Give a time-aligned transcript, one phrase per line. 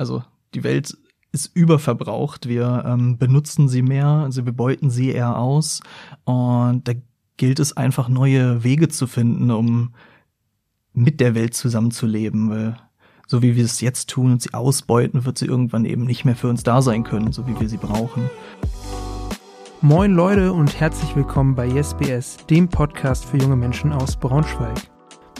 [0.00, 0.22] also
[0.54, 0.96] die Welt
[1.30, 2.48] ist überverbraucht.
[2.48, 5.80] Wir ähm, benutzen sie mehr, also wir beuten sie eher aus.
[6.24, 6.94] Und da
[7.36, 9.94] gilt es einfach, neue Wege zu finden, um
[10.92, 12.50] mit der Welt zusammenzuleben.
[12.50, 12.76] Weil
[13.28, 16.34] so wie wir es jetzt tun und sie ausbeuten, wird sie irgendwann eben nicht mehr
[16.34, 18.28] für uns da sein können, so wie wir sie brauchen.
[19.82, 24.90] Moin Leute und herzlich willkommen bei YesBS, dem Podcast für junge Menschen aus Braunschweig.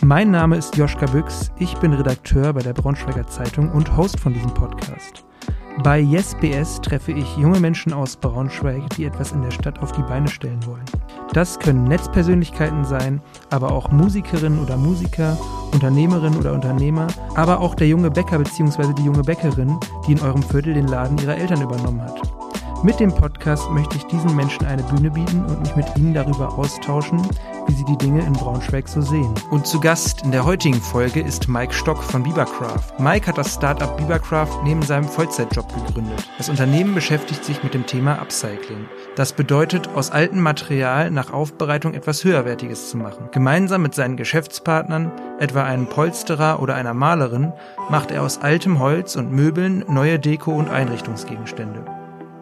[0.03, 4.33] Mein Name ist Joschka Büchs, ich bin Redakteur bei der Braunschweiger Zeitung und Host von
[4.33, 5.27] diesem Podcast.
[5.83, 10.03] Bei YesBS treffe ich junge Menschen aus Braunschweig, die etwas in der Stadt auf die
[10.03, 10.87] Beine stellen wollen.
[11.35, 15.37] Das können Netzpersönlichkeiten sein, aber auch Musikerinnen oder Musiker,
[15.75, 18.95] Unternehmerinnen oder Unternehmer, aber auch der junge Bäcker bzw.
[18.95, 22.23] die junge Bäckerin, die in eurem Viertel den Laden ihrer Eltern übernommen hat.
[22.83, 26.59] Mit dem Podcast möchte ich diesen Menschen eine Bühne bieten und mich mit ihnen darüber
[26.59, 27.21] austauschen,
[27.71, 29.33] wie sie die Dinge in Braunschweig so sehen.
[29.49, 32.99] Und zu Gast in der heutigen Folge ist Mike Stock von Biebercraft.
[32.99, 36.29] Mike hat das Startup Biebercraft neben seinem Vollzeitjob gegründet.
[36.37, 38.87] Das Unternehmen beschäftigt sich mit dem Thema Upcycling.
[39.15, 43.29] Das bedeutet, aus altem Material nach Aufbereitung etwas höherwertiges zu machen.
[43.31, 47.53] Gemeinsam mit seinen Geschäftspartnern, etwa einem Polsterer oder einer Malerin,
[47.89, 51.85] macht er aus altem Holz und Möbeln neue Deko- und Einrichtungsgegenstände.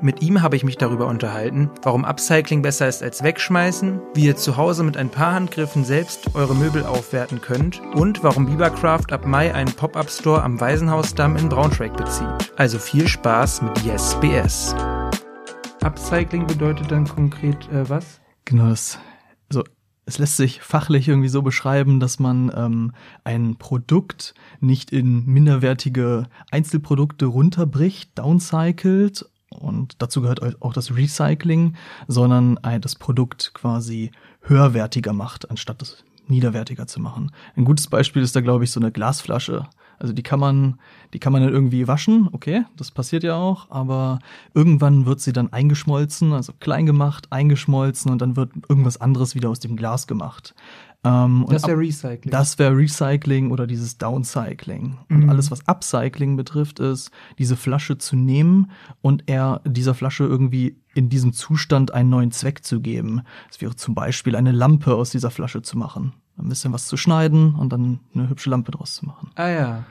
[0.01, 4.37] Mit ihm habe ich mich darüber unterhalten, warum Upcycling besser ist als wegschmeißen, wie ihr
[4.37, 9.27] zu Hause mit ein paar Handgriffen selbst eure Möbel aufwerten könnt und warum Biebercraft ab
[9.27, 12.29] Mai einen Pop-Up-Store am Waisenhausdamm in Braunschweig bezieht.
[12.57, 14.77] Also viel Spaß mit YesBS.
[15.83, 18.21] Upcycling bedeutet dann konkret äh, was?
[18.45, 19.01] Genau, das,
[19.51, 19.65] also
[20.07, 22.93] es lässt sich fachlich irgendwie so beschreiben, dass man ähm,
[23.25, 31.75] ein Produkt nicht in minderwertige Einzelprodukte runterbricht, downcycelt und dazu gehört auch das Recycling,
[32.07, 34.11] sondern das Produkt quasi
[34.43, 37.33] höherwertiger macht, anstatt es niederwertiger zu machen.
[37.57, 39.67] Ein gutes Beispiel ist da, glaube ich, so eine Glasflasche.
[39.99, 40.79] Also die kann man,
[41.13, 44.21] die kann man dann irgendwie waschen, okay, das passiert ja auch, aber
[44.55, 49.51] irgendwann wird sie dann eingeschmolzen, also klein gemacht, eingeschmolzen und dann wird irgendwas anderes wieder
[49.51, 50.55] aus dem Glas gemacht.
[51.05, 52.31] Ähm, das wäre Recycling.
[52.31, 54.99] Das wäre Recycling oder dieses Downcycling.
[55.09, 55.31] Und mhm.
[55.31, 58.71] alles, was Upcycling betrifft, ist, diese Flasche zu nehmen
[59.01, 63.23] und er dieser Flasche irgendwie in diesem Zustand einen neuen Zweck zu geben.
[63.51, 66.15] Es wäre zum Beispiel eine Lampe aus dieser Flasche zu machen.
[66.37, 69.31] Ein bisschen was zu schneiden und dann eine hübsche Lampe draus zu machen.
[69.37, 69.85] Ah ja.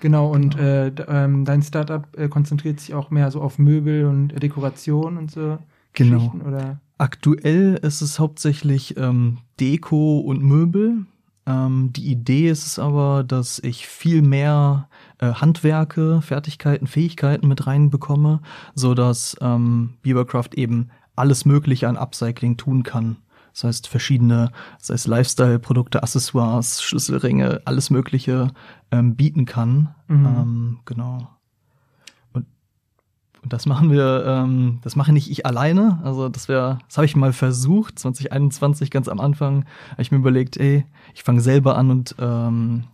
[0.00, 0.68] Genau, und genau.
[0.68, 5.30] Äh, ähm, dein Startup äh, konzentriert sich auch mehr so auf Möbel und Dekoration und
[5.30, 5.58] so.
[5.92, 6.32] Genau.
[6.98, 11.06] Aktuell ist es hauptsächlich ähm, Deko und Möbel.
[11.46, 17.64] Ähm, die Idee ist es aber, dass ich viel mehr äh, Handwerke, Fertigkeiten, Fähigkeiten mit
[17.64, 18.40] reinbekomme,
[18.74, 23.18] so dass ähm, Biebercraft eben alles Mögliche an Upcycling tun kann.
[23.52, 28.48] Das heißt, verschiedene, das heißt Lifestyle-Produkte, Accessoires, Schlüsselringe, alles Mögliche
[28.90, 29.94] ähm, bieten kann.
[30.08, 30.26] Mhm.
[30.26, 31.28] Ähm, genau.
[33.52, 36.00] Das machen wir, ähm, das mache nicht ich alleine.
[36.04, 40.18] Also das wäre, das habe ich mal versucht, 2021 ganz am Anfang, habe ich mir
[40.18, 42.84] überlegt, ey, ich fange selber an und ähm,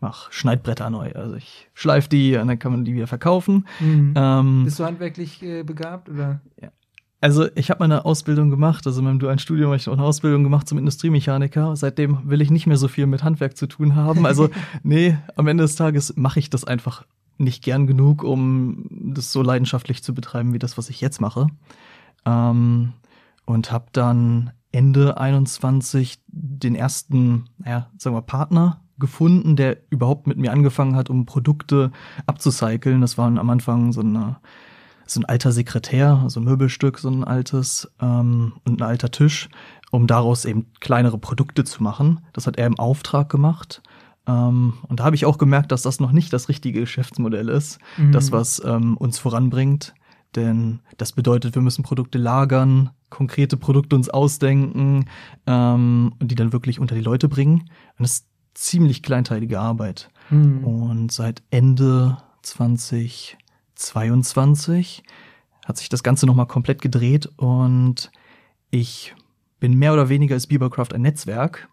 [0.00, 1.10] mach Schneidbretter neu.
[1.14, 3.66] Also ich schleife die und dann kann man die wieder verkaufen.
[3.80, 4.14] Mhm.
[4.16, 6.40] Ähm, Bist du handwerklich äh, begabt oder?
[6.62, 6.70] Ja.
[7.20, 10.02] Also ich habe meine Ausbildung gemacht, also in meinem dualen Studium habe ich auch eine
[10.04, 11.74] Ausbildung gemacht zum Industriemechaniker.
[11.74, 14.26] Seitdem will ich nicht mehr so viel mit Handwerk zu tun haben.
[14.26, 14.50] Also
[14.84, 17.04] nee, am Ende des Tages mache ich das einfach
[17.38, 21.48] nicht gern genug, um das so leidenschaftlich zu betreiben wie das, was ich jetzt mache.
[22.26, 22.92] Ähm,
[23.46, 30.38] und habe dann Ende 21 den ersten, naja, sagen wir Partner gefunden, der überhaupt mit
[30.38, 31.90] mir angefangen hat, um Produkte
[32.26, 33.00] abzucyceln.
[33.00, 34.36] Das war am Anfang so, eine,
[35.06, 39.48] so ein alter Sekretär, also ein Möbelstück, so ein altes ähm, und ein alter Tisch,
[39.90, 42.20] um daraus eben kleinere Produkte zu machen.
[42.32, 43.82] Das hat er im Auftrag gemacht.
[44.26, 47.78] Ähm, und da habe ich auch gemerkt, dass das noch nicht das richtige Geschäftsmodell ist,
[47.96, 48.12] mhm.
[48.12, 49.94] das, was ähm, uns voranbringt.
[50.34, 55.04] Denn das bedeutet, wir müssen Produkte lagern, konkrete Produkte uns ausdenken
[55.46, 57.70] ähm, und die dann wirklich unter die Leute bringen.
[57.98, 60.08] Und das ist ziemlich kleinteilige Arbeit.
[60.30, 60.64] Mhm.
[60.64, 65.02] Und seit Ende 2022
[65.64, 68.10] hat sich das Ganze nochmal komplett gedreht und
[68.70, 69.14] ich
[69.60, 71.68] bin mehr oder weniger als Biebercraft ein Netzwerk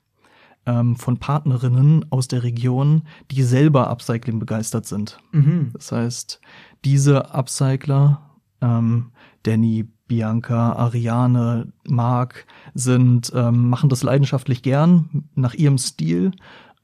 [0.66, 5.20] ähm, von Partnerinnen aus der Region, die selber Upcycling begeistert sind.
[5.32, 5.72] Mhm.
[5.74, 6.42] Das heißt,
[6.86, 8.22] diese Upcycler,
[8.62, 9.12] ähm,
[9.44, 16.32] Danny, Bianca, Ariane, Marc, sind, ähm, machen das leidenschaftlich gern, nach ihrem Stil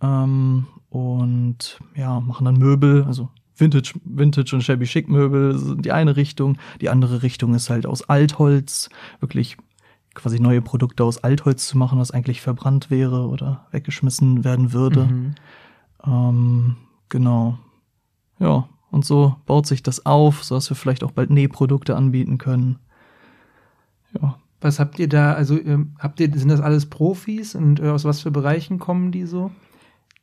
[0.02, 5.92] ähm, und ja, machen dann Möbel, also Vintage, Vintage und Shabby Chic Möbel sind die
[5.92, 6.58] eine Richtung.
[6.80, 8.90] Die andere Richtung ist halt aus Altholz,
[9.20, 9.58] wirklich
[10.18, 15.06] quasi neue Produkte aus Altholz zu machen, was eigentlich verbrannt wäre oder weggeschmissen werden würde.
[15.06, 15.36] Mhm.
[16.06, 16.76] Ähm,
[17.10, 17.60] genau.
[18.40, 22.80] Ja, Und so baut sich das auf, sodass wir vielleicht auch bald Nähprodukte anbieten können.
[24.20, 24.38] Ja.
[24.60, 28.06] Was habt ihr da, also ähm, habt ihr, sind das alles Profis und äh, aus
[28.06, 29.52] was für Bereichen kommen die so?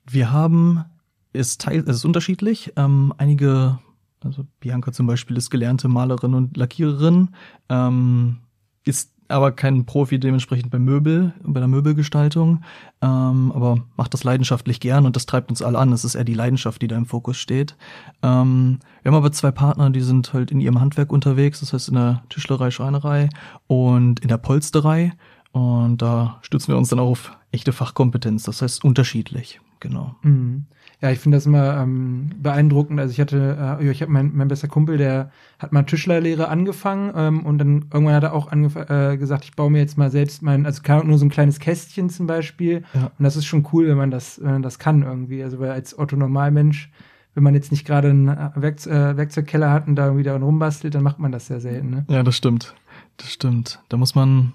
[0.06, 0.85] Wir haben,
[1.32, 2.73] ist teil, es ist unterschiedlich.
[2.76, 3.79] Ähm, einige,
[4.25, 7.31] also Bianca zum Beispiel ist gelernte Malerin und Lackiererin,
[7.69, 8.38] ähm,
[8.85, 12.62] ist aber kein Profi dementsprechend bei Möbel, bei der Möbelgestaltung,
[13.00, 15.93] ähm, aber macht das leidenschaftlich gern und das treibt uns alle an.
[15.93, 17.76] Es ist eher die Leidenschaft, die da im Fokus steht.
[18.23, 21.88] Ähm, wir haben aber zwei Partner, die sind halt in ihrem Handwerk unterwegs, das heißt
[21.88, 23.29] in der Tischlerei, Schreinerei
[23.67, 25.12] und in der Polsterei.
[25.53, 30.17] Und da stützen wir uns dann auch auf echte Fachkompetenz, das heißt unterschiedlich, genau.
[30.23, 30.65] Mhm.
[31.01, 32.99] Ja, ich finde das immer ähm, beeindruckend.
[32.99, 37.13] Also ich hatte, äh, ich habe mein, mein bester Kumpel, der hat mal Tischlerlehre angefangen
[37.15, 40.43] ähm, und dann irgendwann hat er auch äh, gesagt, ich baue mir jetzt mal selbst
[40.43, 42.85] mein, also nur so ein kleines Kästchen zum Beispiel.
[42.95, 43.13] Ja.
[43.19, 45.45] Und das ist schon cool, wenn man das, wenn man das kann irgendwie.
[45.45, 46.91] Also weil als Otto Normalmensch,
[47.35, 50.95] wenn man jetzt nicht gerade einen Werk äh, Werkzeugkeller hat und da irgendwie da rumbastelt,
[50.95, 51.91] dann macht man das sehr selten.
[51.91, 52.05] Ne?
[52.09, 52.75] Ja, das stimmt.
[53.19, 53.81] Das stimmt.
[53.91, 54.55] Da muss man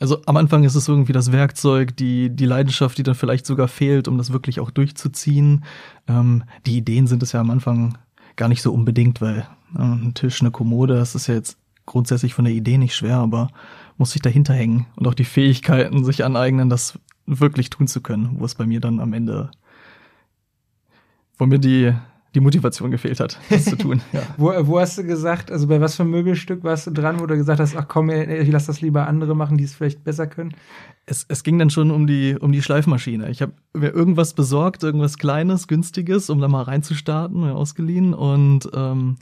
[0.00, 3.68] also am Anfang ist es irgendwie das Werkzeug, die, die Leidenschaft, die dann vielleicht sogar
[3.68, 5.64] fehlt, um das wirklich auch durchzuziehen.
[6.06, 7.98] Ähm, die Ideen sind es ja am Anfang
[8.36, 12.34] gar nicht so unbedingt, weil äh, ein Tisch, eine Kommode, das ist ja jetzt grundsätzlich
[12.34, 13.48] von der Idee nicht schwer, aber
[13.96, 18.36] muss sich dahinter hängen und auch die Fähigkeiten sich aneignen, das wirklich tun zu können,
[18.38, 19.50] wo es bei mir dann am Ende,
[21.38, 21.92] wo mir die,
[22.34, 24.02] die Motivation gefehlt hat, das zu tun.
[24.12, 24.22] Ja.
[24.36, 27.26] wo, wo hast du gesagt, also bei was für einem Möbelstück warst du dran, wo
[27.26, 30.26] du gesagt hast, ach komm, ich lass das lieber andere machen, die es vielleicht besser
[30.26, 30.54] können?
[31.06, 33.30] Es, es ging dann schon um die, um die Schleifmaschine.
[33.30, 39.16] Ich habe mir irgendwas besorgt, irgendwas Kleines, Günstiges, um da mal reinzustarten, ausgeliehen und ähm,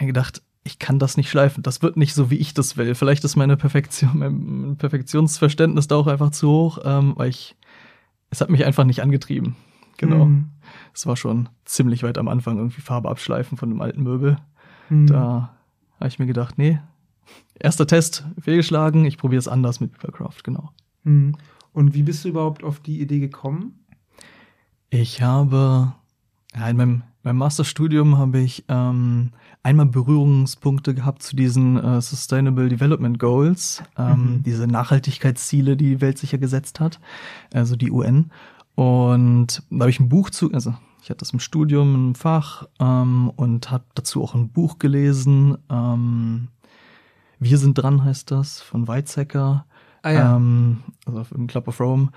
[0.00, 1.62] gedacht, ich kann das nicht schleifen.
[1.62, 2.94] Das wird nicht so, wie ich das will.
[2.94, 7.56] Vielleicht ist meine Perfektion, mein Perfektionsverständnis da auch einfach zu hoch, ähm, weil ich,
[8.30, 9.56] es hat mich einfach nicht angetrieben.
[9.96, 10.26] Genau.
[10.26, 10.50] Mhm.
[10.94, 14.38] Es war schon ziemlich weit am Anfang irgendwie Farbe abschleifen von dem alten Möbel.
[14.88, 15.06] Mhm.
[15.06, 15.54] Da
[15.98, 16.80] habe ich mir gedacht, nee,
[17.58, 20.70] erster Test fehlgeschlagen, ich probiere es anders mit Papercraft, genau.
[21.04, 21.36] Mhm.
[21.72, 23.84] Und wie bist du überhaupt auf die Idee gekommen?
[24.90, 25.94] Ich habe
[26.54, 29.30] ja, in meinem, meinem Masterstudium habe ich ähm,
[29.62, 34.42] einmal Berührungspunkte gehabt zu diesen äh, Sustainable Development Goals, ähm, mhm.
[34.42, 37.00] diese Nachhaltigkeitsziele, die die Welt sich ja gesetzt hat,
[37.52, 38.30] also die UN.
[38.74, 42.66] Und da habe ich ein Buch zu, also ich hatte das im Studium, ein Fach
[42.78, 45.58] ähm, und habe dazu auch ein Buch gelesen.
[45.70, 46.48] Ähm,
[47.38, 49.64] Wir sind dran heißt das von Weizsäcker,
[50.02, 50.36] ah, ja.
[50.36, 52.10] ähm, also im Club of Rome.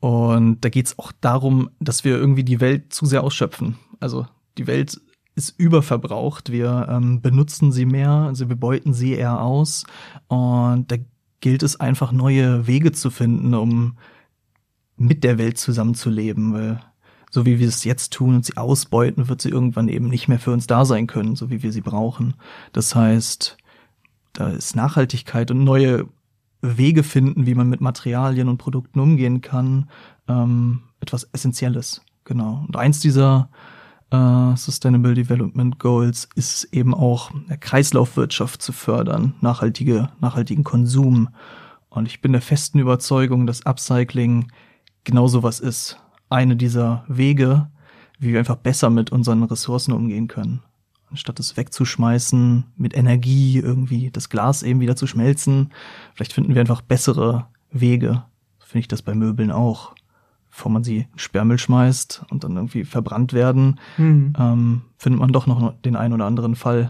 [0.00, 3.78] Und da geht es auch darum, dass wir irgendwie die Welt zu sehr ausschöpfen.
[4.00, 4.26] Also
[4.58, 5.00] die Welt
[5.36, 6.50] ist überverbraucht.
[6.50, 9.84] Wir ähm, benutzen sie mehr, also wir beuten sie eher aus.
[10.26, 10.96] Und da
[11.40, 13.96] gilt es einfach neue Wege zu finden, um
[14.96, 16.80] mit der Welt zusammenzuleben, weil
[17.30, 20.38] so wie wir es jetzt tun und sie ausbeuten, wird sie irgendwann eben nicht mehr
[20.38, 22.34] für uns da sein können, so wie wir sie brauchen.
[22.72, 23.56] Das heißt,
[24.34, 26.06] da ist Nachhaltigkeit und neue
[26.62, 29.90] Wege finden, wie man mit Materialien und Produkten umgehen kann,
[30.28, 32.02] ähm, etwas Essentielles.
[32.24, 32.64] Genau.
[32.66, 33.50] Und eins dieser
[34.10, 41.30] äh, Sustainable Development Goals ist eben auch Kreislaufwirtschaft zu fördern, nachhaltige, nachhaltigen Konsum.
[41.88, 44.52] Und ich bin der festen Überzeugung, dass Upcycling
[45.04, 45.98] genau sowas ist.
[46.30, 47.68] Eine dieser Wege,
[48.18, 50.62] wie wir einfach besser mit unseren Ressourcen umgehen können.
[51.10, 55.72] Anstatt es wegzuschmeißen, mit Energie irgendwie das Glas eben wieder zu schmelzen,
[56.14, 58.24] vielleicht finden wir einfach bessere Wege.
[58.58, 59.94] Finde ich das bei Möbeln auch.
[60.50, 64.34] Bevor man sie in Sperrmüll schmeißt und dann irgendwie verbrannt werden, mhm.
[64.38, 66.88] ähm, findet man doch noch den einen oder anderen Fall,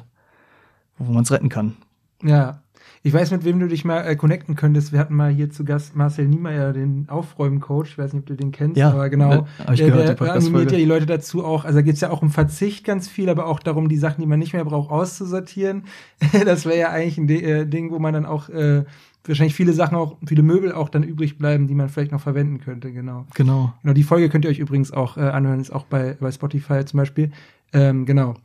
[0.98, 1.74] wo man es retten kann.
[2.22, 2.60] Ja,
[3.06, 4.90] ich weiß, mit wem du dich mal äh, connecten könntest.
[4.90, 7.90] Wir hatten mal hier zu Gast Marcel Niemeyer, den Aufräumen-Coach.
[7.90, 9.46] Ich weiß nicht, ob du den kennst, ja, aber genau.
[9.70, 11.66] ich der, gehört, der animiert ja die Leute dazu auch.
[11.66, 14.22] Also da geht es ja auch um Verzicht ganz viel, aber auch darum, die Sachen,
[14.22, 15.84] die man nicht mehr braucht, auszusortieren.
[16.46, 18.84] das wäre ja eigentlich ein äh, Ding, wo man dann auch äh,
[19.26, 22.60] wahrscheinlich viele Sachen auch, viele Möbel auch dann übrig bleiben, die man vielleicht noch verwenden
[22.60, 23.26] könnte, genau.
[23.34, 23.74] Genau.
[23.82, 26.82] Genau, die Folge könnt ihr euch übrigens auch äh, anhören, ist auch bei, bei Spotify
[26.86, 27.32] zum Beispiel.
[27.74, 28.36] Ähm, genau.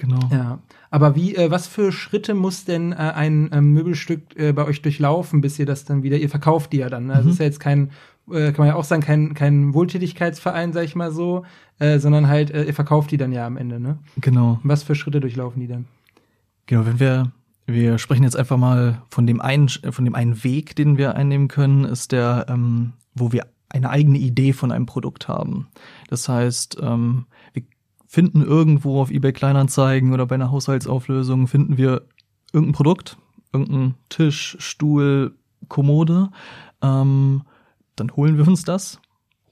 [0.00, 0.20] Genau.
[0.32, 0.60] Ja.
[0.90, 4.80] Aber wie, äh, was für Schritte muss denn äh, ein ähm, Möbelstück äh, bei euch
[4.80, 7.06] durchlaufen, bis ihr das dann wieder, ihr verkauft die ja dann.
[7.06, 7.14] Ne?
[7.14, 7.32] Also mhm.
[7.32, 7.90] ist ja jetzt kein,
[8.30, 11.44] äh, kann man ja auch sagen, kein, kein Wohltätigkeitsverein, sag ich mal so,
[11.78, 13.98] äh, sondern halt, äh, ihr verkauft die dann ja am Ende, ne?
[14.18, 14.58] Genau.
[14.62, 15.84] was für Schritte durchlaufen die dann?
[16.64, 17.30] Genau, wenn wir,
[17.66, 21.48] wir sprechen jetzt einfach mal von dem einen, von dem einen Weg, den wir einnehmen
[21.48, 25.68] können, ist der, ähm, wo wir eine eigene Idee von einem Produkt haben.
[26.08, 27.26] Das heißt, ähm,
[28.10, 32.08] finden irgendwo auf eBay Kleinanzeigen oder bei einer Haushaltsauflösung finden wir
[32.52, 33.16] irgendein Produkt,
[33.52, 35.36] irgendein Tisch, Stuhl,
[35.68, 36.30] Kommode.
[36.82, 37.42] Ähm,
[37.94, 38.98] dann holen wir uns das,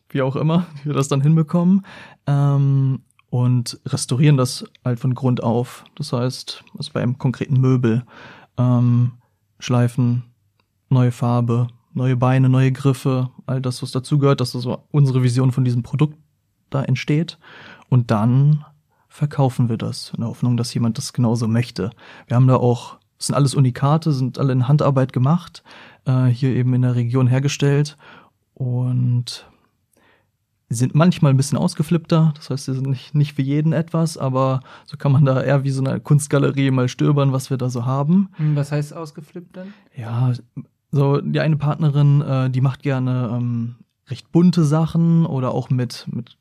[0.09, 1.87] wie auch immer, wie wir das dann hinbekommen.
[2.27, 5.85] Ähm, und restaurieren das halt von Grund auf.
[5.95, 8.03] Das heißt, also bei einem konkreten Möbel
[8.57, 9.12] ähm,
[9.61, 10.25] schleifen,
[10.88, 15.65] neue Farbe, neue Beine, neue Griffe, all das, was dazugehört, dass so unsere Vision von
[15.65, 16.19] diesem Produkt
[16.71, 17.38] da entsteht.
[17.88, 18.64] Und dann
[19.09, 21.90] verkaufen wir das in der Hoffnung, dass jemand das genauso möchte.
[22.26, 25.62] Wir haben da auch, das sind alles Unikate, sind alle in Handarbeit gemacht,
[26.04, 27.97] äh, hier eben in der Region hergestellt
[28.54, 29.47] und
[30.71, 34.61] sind manchmal ein bisschen ausgeflippter, das heißt, sie sind nicht, nicht für jeden etwas, aber
[34.85, 37.87] so kann man da eher wie so eine Kunstgalerie mal stöbern, was wir da so
[37.87, 38.28] haben.
[38.37, 39.73] Hm, was heißt ausgeflippt dann?
[39.97, 40.33] Ja,
[40.90, 43.76] so die eine Partnerin, äh, die macht gerne ähm,
[44.09, 46.37] recht bunte Sachen oder auch mit, mit,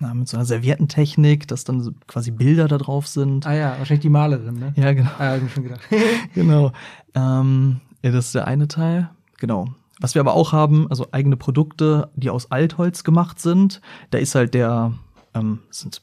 [0.00, 3.46] na, mit so einer Serviettentechnik, dass dann so quasi Bilder da drauf sind.
[3.46, 4.72] Ah ja, wahrscheinlich die Malerin, ne?
[4.76, 5.10] Ja, genau.
[5.18, 5.82] Ah, hab ich schon gedacht.
[6.34, 6.72] genau.
[7.14, 9.10] Ähm, ja, das ist der eine Teil.
[9.38, 9.66] Genau.
[10.00, 13.82] Was wir aber auch haben, also eigene Produkte, die aus Altholz gemacht sind.
[14.10, 14.94] Da ist halt der,
[15.34, 16.02] ähm, sind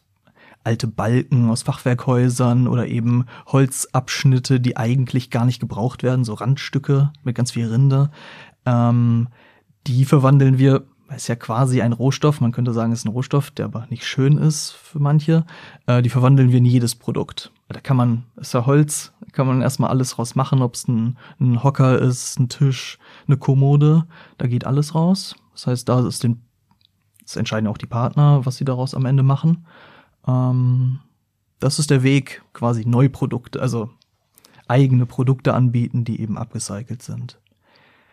[0.64, 7.12] alte Balken aus Fachwerkhäusern oder eben Holzabschnitte, die eigentlich gar nicht gebraucht werden, so Randstücke
[7.24, 8.12] mit ganz viel Rinde.
[8.66, 9.30] Ähm,
[9.88, 13.52] die verwandeln wir, es ja quasi ein Rohstoff, man könnte sagen, es ist ein Rohstoff,
[13.52, 15.46] der aber nicht schön ist für manche.
[15.86, 17.52] Äh, die verwandeln wir in jedes Produkt.
[17.70, 21.18] Da kann man, ist ja Holz, kann man erstmal alles raus machen, ob es ein,
[21.40, 22.98] ein Hocker ist, ein Tisch,
[23.28, 25.36] eine Kommode, da geht alles raus.
[25.54, 26.42] Das heißt, da ist den,
[27.22, 29.66] das entscheiden auch die Partner, was sie daraus am Ende machen.
[30.28, 31.00] Ähm,
[31.60, 33.90] das ist der Weg, quasi Neuprodukte, also
[34.68, 37.40] eigene Produkte anbieten, die eben abgecycelt sind.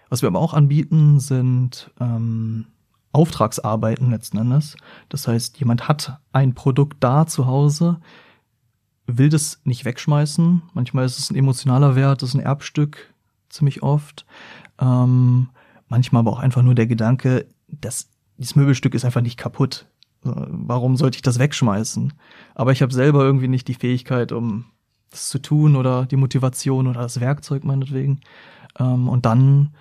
[0.08, 2.66] Was wir aber auch anbieten, sind ähm,
[3.14, 4.76] Auftragsarbeiten letzten Endes.
[5.08, 8.00] Das heißt, jemand hat ein Produkt da zu Hause,
[9.06, 10.62] will das nicht wegschmeißen.
[10.72, 13.14] Manchmal ist es ein emotionaler Wert, das ist ein Erbstück,
[13.48, 14.26] ziemlich oft.
[14.80, 15.48] Ähm,
[15.88, 19.86] manchmal aber auch einfach nur der Gedanke, dass dieses Möbelstück ist einfach nicht kaputt.
[20.22, 22.14] Warum sollte ich das wegschmeißen?
[22.54, 24.64] Aber ich habe selber irgendwie nicht die Fähigkeit, um
[25.10, 28.20] das zu tun oder die Motivation oder das Werkzeug meinetwegen.
[28.78, 29.74] Ähm, und dann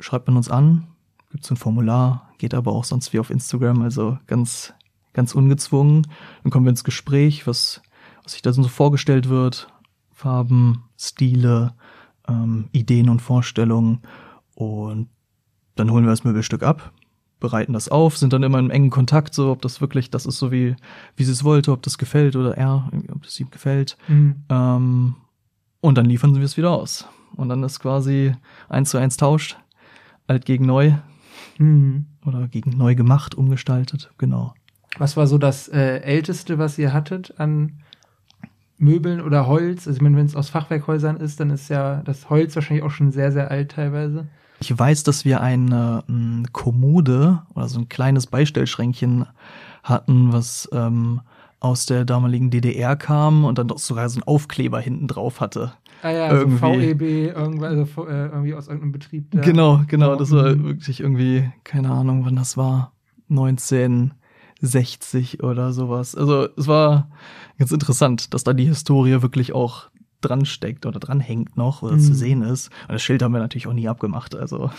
[0.00, 0.88] schreibt man uns an,
[1.30, 4.72] gibt es ein Formular, geht aber auch sonst wie auf Instagram, also ganz,
[5.12, 6.06] ganz ungezwungen.
[6.42, 7.82] Dann kommen wir ins Gespräch, was,
[8.22, 9.68] was sich da so vorgestellt wird.
[10.12, 11.74] Farben, Stile,
[12.26, 14.00] ähm, Ideen und Vorstellungen.
[14.54, 15.08] Und
[15.76, 16.92] dann holen wir das Möbelstück ab,
[17.38, 20.38] bereiten das auf, sind dann immer im engen Kontakt, so ob das wirklich das ist,
[20.38, 20.74] so wie,
[21.14, 23.96] wie sie es wollte, ob das gefällt oder er, ob es ihm gefällt.
[24.08, 24.44] Mhm.
[24.48, 25.14] Ähm,
[25.80, 27.06] und dann liefern wir es wieder aus.
[27.36, 28.34] Und dann ist quasi
[28.68, 29.56] eins zu eins tauscht,
[30.26, 30.94] alt gegen neu.
[31.58, 32.06] Mhm.
[32.24, 34.54] Oder gegen neu gemacht, umgestaltet, genau.
[34.96, 37.80] Was war so das äh, Älteste, was ihr hattet an
[38.78, 39.86] Möbeln oder Holz?
[39.86, 42.90] Also ich meine, wenn es aus Fachwerkhäusern ist, dann ist ja das Holz wahrscheinlich auch
[42.90, 44.26] schon sehr, sehr alt teilweise.
[44.60, 49.26] Ich weiß, dass wir eine, eine Kommode oder so ein kleines Beistellschränkchen
[49.84, 51.20] hatten, was ähm,
[51.60, 55.72] aus der damaligen DDR kam und dann doch sogar so einen Aufkleber hinten drauf hatte.
[56.02, 56.58] Ah ja, irgendwie.
[56.58, 59.30] so VEB, irgendwie, also, äh, irgendwie aus irgendeinem Betrieb.
[59.30, 59.40] Da.
[59.40, 60.64] Genau, genau, das war mhm.
[60.64, 62.92] wirklich irgendwie, keine Ahnung, wann das war,
[63.30, 66.14] 1960 oder sowas.
[66.14, 67.10] Also es war
[67.58, 69.90] ganz interessant, dass da die Historie wirklich auch
[70.20, 72.00] dran steckt oder dran hängt noch oder mhm.
[72.00, 72.70] zu sehen ist.
[72.88, 74.34] Und das Schild haben wir natürlich auch nie abgemacht.
[74.34, 74.70] Also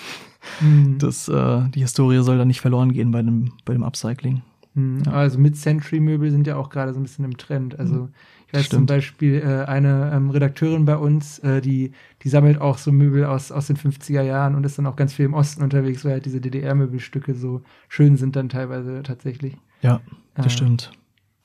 [0.59, 0.97] mhm.
[0.99, 4.41] das, äh, die Historie soll da nicht verloren gehen bei dem, bei dem Upcycling.
[4.73, 5.03] Mhm.
[5.05, 5.13] Ja.
[5.13, 7.79] Also Mid-Century-Möbel sind ja auch gerade so ein bisschen im Trend.
[7.79, 8.09] Also
[8.49, 8.79] ich weiß Stimmt.
[8.79, 11.91] zum Beispiel äh, eine ähm, Redakteurin bei uns, äh, die,
[12.23, 15.13] die sammelt auch so Möbel aus, aus den 50er Jahren und ist dann auch ganz
[15.13, 19.55] viel im Osten unterwegs, weil halt diese DDR-Möbelstücke so schön sind dann teilweise tatsächlich.
[19.83, 20.01] Ja,
[20.33, 20.91] das äh, stimmt.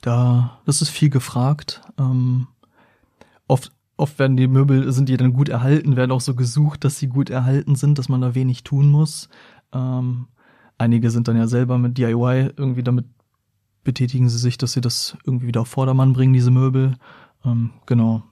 [0.01, 1.83] Da, das ist viel gefragt.
[1.99, 2.47] Ähm,
[3.49, 6.99] oft, oft werden die Möbel, sind die dann gut erhalten, werden auch so gesucht, dass
[6.99, 9.29] sie gut erhalten sind, dass man da wenig tun muss.
[9.75, 10.29] Ähm,
[10.79, 13.05] einige sind dann ja selber mit DIY irgendwie damit
[13.85, 16.97] betätigen sie sich, dass sie das irgendwie wieder auf Vordermann bringen, diese Möbel.
[17.45, 18.23] Ähm, genau.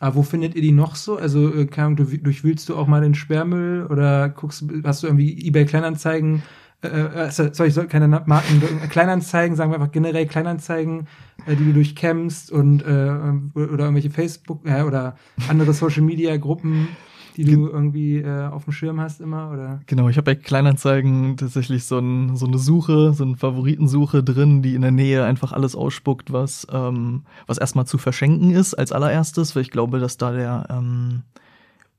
[0.00, 1.16] Aber wo findet ihr die noch so?
[1.16, 6.42] Also, äh, durchwühlst du auch mal den Sperrmüll oder guckst, hast du irgendwie eBay Kleinanzeigen
[6.84, 11.06] äh, äh sorry, ich soll keine Marken, Kleinanzeigen, sagen wir einfach generell Kleinanzeigen,
[11.46, 15.16] äh, die du durchkämmst und äh, oder irgendwelche Facebook äh, oder
[15.48, 16.88] andere Social Media Gruppen,
[17.36, 19.80] die du irgendwie äh, auf dem Schirm hast immer oder?
[19.86, 24.62] Genau, ich habe bei Kleinanzeigen tatsächlich so, ein, so eine Suche, so eine Favoritensuche drin,
[24.62, 28.92] die in der Nähe einfach alles ausspuckt, was ähm, was erstmal zu verschenken ist als
[28.92, 31.22] allererstes, weil ich glaube, dass da der ähm,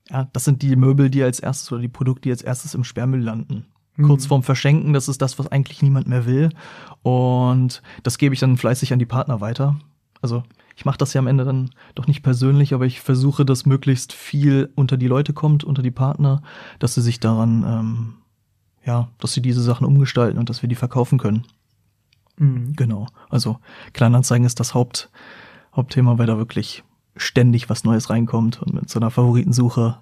[0.10, 2.84] ja, das sind die Möbel, die als erstes oder die Produkte, die als erstes im
[2.84, 3.66] Sperrmüll landen
[4.02, 4.30] kurz mhm.
[4.30, 4.94] vorm Verschenken.
[4.94, 6.50] Das ist das, was eigentlich niemand mehr will.
[7.02, 9.78] Und das gebe ich dann fleißig an die Partner weiter.
[10.22, 10.44] Also
[10.76, 14.14] ich mache das ja am Ende dann doch nicht persönlich, aber ich versuche, dass möglichst
[14.14, 16.42] viel unter die Leute kommt, unter die Partner,
[16.80, 18.14] dass sie sich daran, ähm,
[18.86, 21.46] ja, dass sie diese Sachen umgestalten und dass wir die verkaufen können.
[22.38, 22.74] Mhm.
[22.76, 23.08] Genau.
[23.30, 23.60] Also
[23.94, 25.10] Kleinanzeigen ist das Haupt,
[25.74, 26.84] Hauptthema, weil da wirklich
[27.16, 30.00] ständig was Neues reinkommt und mit so einer Favoritensuche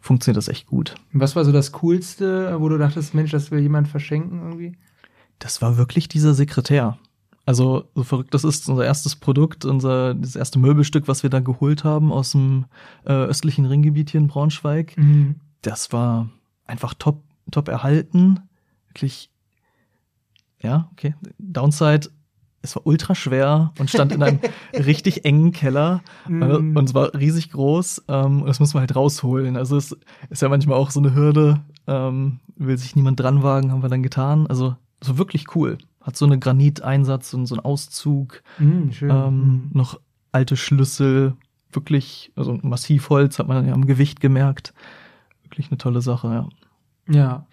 [0.00, 0.94] funktioniert das echt gut.
[1.12, 4.76] Was war so das Coolste, wo du dachtest, Mensch, das will jemand verschenken irgendwie?
[5.40, 6.98] Das war wirklich dieser Sekretär.
[7.44, 11.40] Also, so verrückt das ist, unser erstes Produkt, unser, das erste Möbelstück, was wir da
[11.40, 12.66] geholt haben aus dem
[13.04, 14.96] äh, östlichen Ringgebiet hier in Braunschweig.
[14.96, 15.36] Mhm.
[15.60, 16.28] Das war
[16.66, 18.40] einfach top, top erhalten.
[18.88, 19.30] Wirklich,
[20.60, 21.14] ja, okay.
[21.38, 22.10] Downside,
[22.62, 24.38] es war ultra schwer und stand in einem
[24.72, 26.76] richtig engen Keller mm.
[26.76, 29.56] und es war riesig groß ähm, und das muss man halt rausholen.
[29.56, 29.96] Also es
[30.30, 33.88] ist ja manchmal auch so eine Hürde, ähm, will sich niemand dran wagen, haben wir
[33.88, 34.46] dann getan.
[34.46, 35.78] Also so wirklich cool.
[36.02, 39.10] Hat so eine Graniteinsatz und so einen Auszug, mm, schön.
[39.10, 39.70] Ähm, mm.
[39.72, 40.00] noch
[40.32, 41.36] alte Schlüssel,
[41.70, 44.74] wirklich, also Massivholz hat man ja am Gewicht gemerkt.
[45.44, 46.48] Wirklich eine tolle Sache, ja.
[47.14, 47.46] Ja.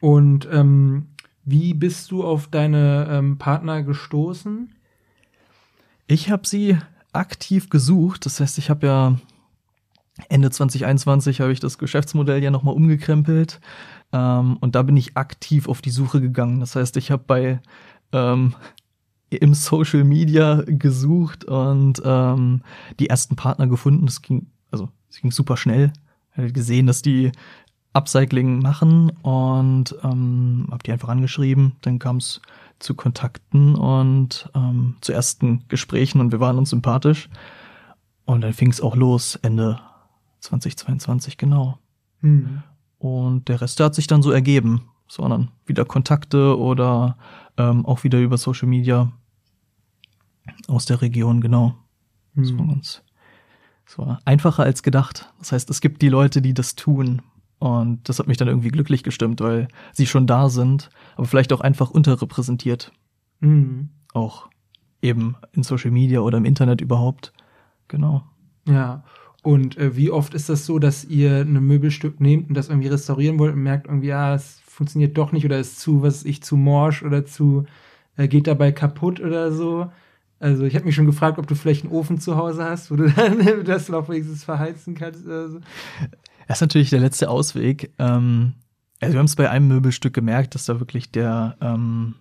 [0.00, 1.08] Und ähm,
[1.44, 4.72] wie bist du auf deine ähm, Partner gestoßen?
[6.06, 6.78] Ich habe sie
[7.12, 8.26] aktiv gesucht.
[8.26, 9.16] Das heißt, ich habe ja
[10.28, 13.60] Ende 2021 habe ich das Geschäftsmodell ja nochmal umgekrempelt.
[14.12, 16.60] Ähm, und da bin ich aktiv auf die Suche gegangen.
[16.60, 17.60] Das heißt, ich habe bei
[18.12, 18.54] ähm,
[19.30, 22.62] im Social Media gesucht und ähm,
[22.98, 24.06] die ersten Partner gefunden.
[24.06, 25.92] Das ging, also es ging super schnell.
[26.36, 27.32] Ich gesehen, dass die
[27.92, 31.76] Upcycling machen und ähm, habe die einfach angeschrieben.
[31.82, 32.40] Dann kam es
[32.78, 37.28] zu Kontakten und ähm, zu ersten Gesprächen und wir waren uns sympathisch.
[38.24, 39.80] Und dann fing es auch los, Ende
[40.40, 41.78] 2022, genau.
[42.20, 42.62] Mhm.
[42.98, 47.18] Und der Rest hat sich dann so ergeben, sondern wieder Kontakte oder
[47.56, 49.10] ähm, auch wieder über Social Media
[50.68, 51.74] aus der Region, genau.
[52.34, 52.42] Mhm.
[52.42, 53.02] Das war ganz,
[53.86, 55.32] das war einfacher als gedacht.
[55.40, 57.22] Das heißt, es gibt die Leute, die das tun.
[57.58, 61.52] Und das hat mich dann irgendwie glücklich gestimmt, weil sie schon da sind, aber vielleicht
[61.52, 62.92] auch einfach unterrepräsentiert.
[63.40, 63.90] Mhm.
[64.14, 64.48] Auch
[65.02, 67.32] eben in Social Media oder im Internet überhaupt.
[67.88, 68.22] Genau.
[68.66, 69.02] Ja.
[69.42, 72.88] Und äh, wie oft ist das so, dass ihr ein Möbelstück nehmt und das irgendwie
[72.88, 76.42] restaurieren wollt und merkt irgendwie, ja, es funktioniert doch nicht oder ist zu, was ich,
[76.42, 77.66] zu morsch oder zu,
[78.16, 79.90] äh, geht dabei kaputt oder so?
[80.38, 82.96] Also ich habe mich schon gefragt, ob du vielleicht einen Ofen zu Hause hast, wo
[82.96, 85.60] du dann das noch wenigstens verheizen kannst oder so.
[86.48, 87.92] Das ist natürlich der letzte Ausweg.
[87.98, 88.54] Ähm,
[89.00, 92.14] also wir haben es bei einem Möbelstück gemerkt, dass da wirklich der, ähm,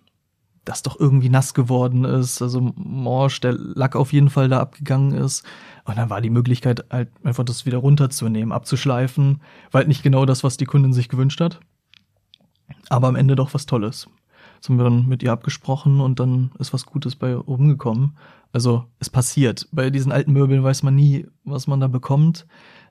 [0.65, 2.41] das doch irgendwie nass geworden ist.
[2.41, 5.45] Also morsch, der Lack auf jeden Fall da abgegangen ist.
[5.85, 9.41] Und dann war die Möglichkeit halt einfach das wieder runterzunehmen, abzuschleifen.
[9.71, 11.59] War halt nicht genau das, was die Kundin sich gewünscht hat.
[12.89, 14.09] Aber am Ende doch was Tolles.
[14.59, 18.17] Das haben wir dann mit ihr abgesprochen und dann ist was Gutes bei rumgekommen.
[18.51, 19.67] Also es passiert.
[19.71, 22.45] Bei diesen alten Möbeln weiß man nie, was man da bekommt.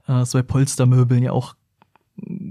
[0.06, 1.54] Äh, so bei Polstermöbeln ja auch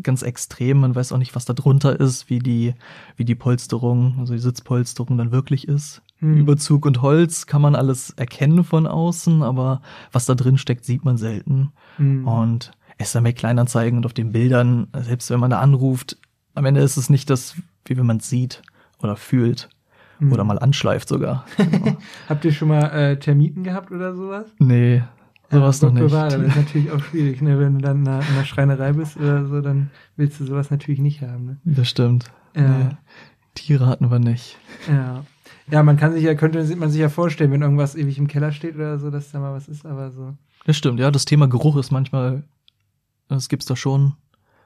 [0.02, 0.80] ganz extrem.
[0.80, 2.74] Man weiß auch nicht, was da drunter ist, wie die,
[3.16, 6.02] wie die Polsterung, also die Sitzpolsterung dann wirklich ist.
[6.20, 6.38] Hm.
[6.38, 9.82] Überzug und Holz kann man alles erkennen von außen, aber
[10.12, 11.72] was da drin steckt, sieht man selten.
[11.98, 12.28] Hm.
[12.28, 16.18] Und es ist dann bei Kleinanzeigen und auf den Bildern, selbst wenn man da anruft,
[16.58, 18.62] am Ende ist es nicht das, wie wenn man es sieht
[19.00, 19.70] oder fühlt.
[20.20, 20.32] Hm.
[20.34, 21.46] Oder mal anschleift sogar.
[22.30, 24.48] Habt ihr schon mal äh, Termiten gehabt oder sowas?
[24.58, 25.04] Nee,
[25.50, 26.04] Sowas ja, noch nicht.
[26.08, 27.58] Bewahre, das ist natürlich auch schwierig, ne?
[27.58, 31.22] Wenn du dann in der Schreinerei bist oder so, dann willst du sowas natürlich nicht
[31.22, 31.46] haben.
[31.46, 31.58] Ne?
[31.64, 32.26] Das stimmt.
[32.56, 32.68] Ja.
[32.68, 32.90] Nee.
[33.56, 34.58] Tiere hatten wir nicht.
[34.90, 35.24] Ja.
[35.70, 38.52] Ja, man kann sich ja, könnte man sich ja vorstellen, wenn irgendwas ewig im Keller
[38.52, 40.34] steht oder so, dass da mal was ist, aber so.
[40.66, 41.12] Das stimmt, ja.
[41.12, 42.44] Das Thema Geruch ist manchmal,
[43.30, 44.16] das gibt's da schon,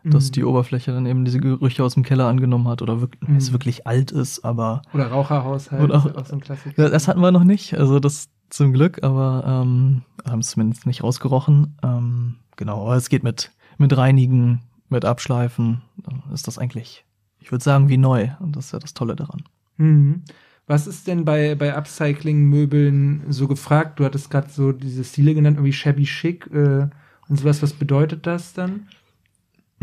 [0.03, 0.31] dass mhm.
[0.31, 3.37] die Oberfläche dann eben diese Gerüche aus dem Keller angenommen hat oder wirklich, mhm.
[3.37, 4.81] es wirklich alt ist, aber.
[4.93, 6.89] Oder Raucherhaushalt, oder auch, auch so ein Klassiker.
[6.89, 11.03] Das hatten wir noch nicht, also das, zum Glück, aber ähm, haben es zumindest nicht
[11.03, 11.77] rausgerochen.
[11.83, 17.05] Ähm, genau, aber es geht mit, mit Reinigen, mit Abschleifen, dann ist das eigentlich,
[17.39, 18.29] ich würde sagen, wie neu.
[18.39, 19.43] Und das ist ja das Tolle daran.
[19.77, 20.23] Mhm.
[20.67, 23.99] Was ist denn bei, bei Upcycling-Möbeln so gefragt?
[23.99, 26.87] Du hattest gerade so diese Stile genannt, irgendwie shabby chic äh,
[27.27, 27.61] und sowas.
[27.61, 28.87] Was bedeutet das dann?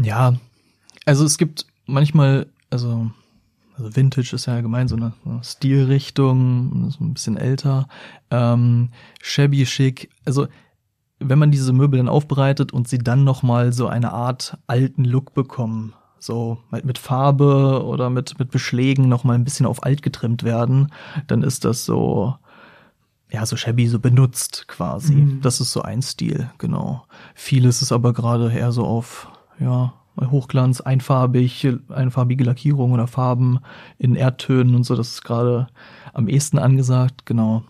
[0.02, 0.34] Ja,
[1.04, 3.10] also es gibt manchmal, also
[3.78, 7.86] also Vintage ist ja allgemein so eine, Stilrichtung, so ein bisschen älter.
[8.30, 8.90] Ähm,
[9.22, 10.48] shabby chic, also
[11.20, 15.34] wenn man diese Möbel dann aufbereitet und sie dann nochmal so eine Art alten Look
[15.34, 20.92] bekommen, so mit, Farbe oder mit, mit Beschlägen nochmal ein bisschen auf alt getrimmt werden,
[21.26, 22.34] dann ist das so,
[23.30, 25.14] ja, so shabby, so benutzt quasi.
[25.14, 25.40] Mhm.
[25.40, 27.04] Das ist so ein Stil, genau.
[27.34, 33.60] Vieles ist aber gerade eher so auf, ja, Hochglanz, einfarbig, einfarbige Lackierung oder Farben
[33.98, 35.68] in Erdtönen und so, das ist gerade
[36.12, 37.62] am ehesten angesagt, genau.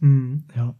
[0.00, 0.44] Mhm.
[0.56, 0.74] Ja.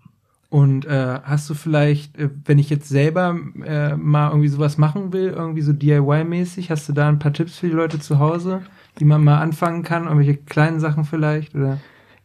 [0.53, 5.13] Und äh, hast du vielleicht, äh, wenn ich jetzt selber äh, mal irgendwie sowas machen
[5.13, 8.61] will, irgendwie so DIY-mäßig, hast du da ein paar Tipps für die Leute zu Hause,
[9.01, 10.05] die man mal anfangen kann?
[10.05, 11.55] Irgendwelche kleinen Sachen vielleicht?
[11.55, 11.79] Oder?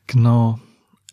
[0.07, 0.59] Genau.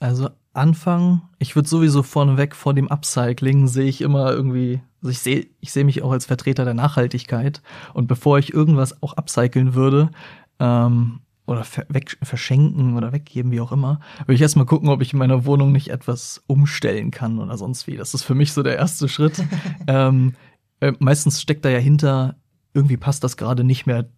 [0.01, 5.19] Also anfangen, ich würde sowieso vorneweg vor dem Upcycling sehe ich immer irgendwie, also ich
[5.19, 7.63] sehe ich sehe mich auch als Vertreter der Nachhaltigkeit
[7.93, 10.11] und bevor ich irgendwas auch upcyclen würde
[10.59, 15.03] ähm, oder ver weg, verschenken oder weggeben, wie auch immer, würde ich erstmal gucken, ob
[15.03, 17.97] ich in meiner Wohnung nicht etwas umstellen kann oder sonst wie.
[17.97, 19.45] Das ist für mich so der erste Schritt.
[19.87, 20.35] ähm,
[20.81, 22.37] äh, meistens steckt da ja hinter,
[22.73, 24.09] irgendwie passt das gerade nicht mehr.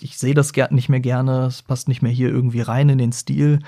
[0.00, 3.12] Ich sehe das nicht mehr gerne, es passt nicht mehr hier irgendwie rein in den
[3.12, 3.60] Stil.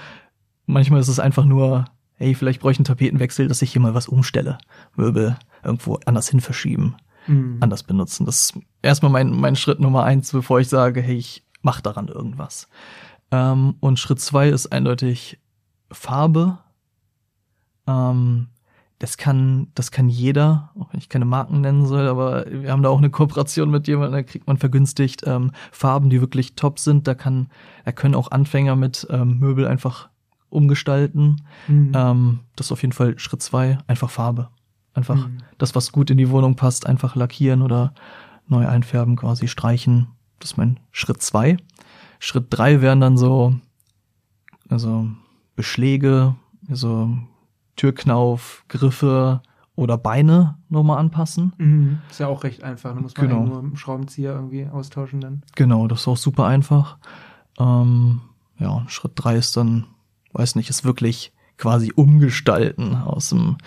[0.66, 1.86] Manchmal ist es einfach nur,
[2.20, 4.58] hey, vielleicht brauche ich einen Tapetenwechsel, dass ich hier mal was umstelle.
[4.94, 7.56] Möbel irgendwo anders hin verschieben, mhm.
[7.60, 8.26] anders benutzen.
[8.26, 12.08] Das ist erstmal mein, mein Schritt Nummer eins, bevor ich sage, hey, ich mach daran
[12.08, 12.68] irgendwas.
[13.30, 15.40] Ähm, und Schritt zwei ist eindeutig
[15.90, 16.58] Farbe.
[17.86, 18.48] Ähm,
[18.98, 22.82] das kann, das kann jeder, auch wenn ich keine Marken nennen soll, aber wir haben
[22.82, 26.78] da auch eine Kooperation mit jemandem, da kriegt man vergünstigt ähm, Farben, die wirklich top
[26.78, 27.08] sind.
[27.08, 27.48] Da kann,
[27.86, 30.10] da können auch Anfänger mit ähm, Möbel einfach
[30.50, 31.42] umgestalten.
[31.68, 31.92] Mhm.
[31.94, 34.48] Ähm, das ist auf jeden Fall Schritt zwei, einfach Farbe.
[34.92, 35.38] Einfach mhm.
[35.58, 37.94] das, was gut in die Wohnung passt, einfach lackieren oder
[38.46, 40.08] neu einfärben, quasi streichen.
[40.40, 41.56] Das ist mein Schritt zwei.
[42.18, 43.54] Schritt drei wären dann so,
[44.68, 45.06] also
[45.54, 46.34] Beschläge,
[46.68, 47.16] also
[47.76, 49.42] Türknauf, Griffe
[49.76, 51.54] oder Beine nochmal anpassen.
[51.58, 51.98] Mhm.
[52.10, 52.94] Ist ja auch recht einfach.
[52.94, 53.44] Da muss man genau.
[53.44, 55.42] nur einen Schraubenzieher irgendwie austauschen dann.
[55.56, 56.98] Genau, das ist auch super einfach.
[57.58, 58.20] Ähm,
[58.58, 59.86] ja, Schritt drei ist dann,
[60.32, 63.58] weiß nicht, ist wirklich quasi umgestalten aus dem,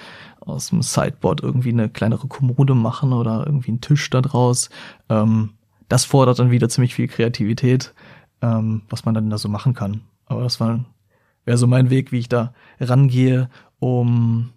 [0.42, 4.70] aus dem Sideboard irgendwie eine kleinere Kommode machen oder irgendwie einen Tisch da draus.
[5.10, 5.52] Ähm,
[5.90, 7.94] das fordert dann wieder ziemlich viel Kreativität,
[8.42, 10.02] ähm, was man dann da so machen kann.
[10.26, 13.50] Aber das wäre so mein Weg, wie ich da rangehe,
[13.80, 14.52] um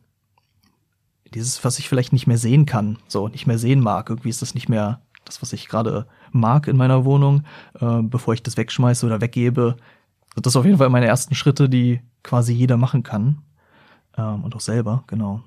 [1.35, 4.09] dieses, was ich vielleicht nicht mehr sehen kann, so nicht mehr sehen mag.
[4.09, 7.43] Irgendwie ist das nicht mehr das, was ich gerade mag in meiner Wohnung,
[7.81, 9.77] äh, bevor ich das wegschmeiße oder weggebe.
[10.43, 13.43] Das ist auf jeden Fall meine ersten Schritte, die quasi jeder machen kann.
[14.17, 15.43] Ähm, und auch selber, genau.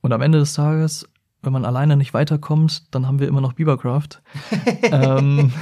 [0.00, 1.08] Und am Ende des Tages
[1.42, 4.20] wenn man alleine nicht weiterkommt, dann haben wir immer noch Beavercraft.
[4.82, 5.52] ähm,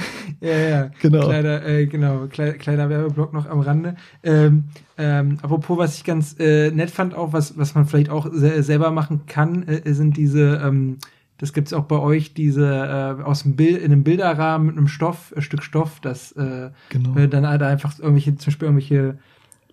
[0.41, 1.25] ja, ja, genau.
[1.27, 3.95] Kleiner, äh, genau, kleiner, kleiner Werbeblock noch am Rande.
[4.23, 4.65] Ähm,
[4.97, 8.61] ähm, apropos, was ich ganz äh, nett fand, auch was, was man vielleicht auch se
[8.61, 10.97] selber machen kann, äh, sind diese, ähm,
[11.39, 14.87] das gibt's auch bei euch, diese äh, aus dem Bild, in einem Bilderrahmen mit einem
[14.87, 17.15] Stoff, ein Stück Stoff, das äh, genau.
[17.15, 19.17] äh, dann halt einfach irgendwelche, zum Beispiel irgendwelche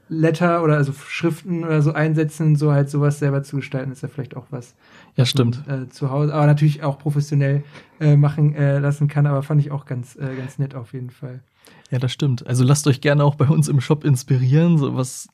[0.08, 4.08] Letter oder also Schriften oder so einsetzen, so halt sowas selber zu gestalten, ist ja
[4.08, 4.76] vielleicht auch was.
[5.16, 5.66] Ja, stimmt.
[5.66, 7.64] Äh, zu Hause, aber natürlich auch professionell
[8.00, 11.10] äh, machen äh, lassen kann, aber fand ich auch ganz, äh, ganz nett auf jeden
[11.10, 11.42] Fall.
[11.90, 12.46] Ja, das stimmt.
[12.46, 14.76] Also lasst euch gerne auch bei uns im Shop inspirieren.
[14.76, 15.28] So was,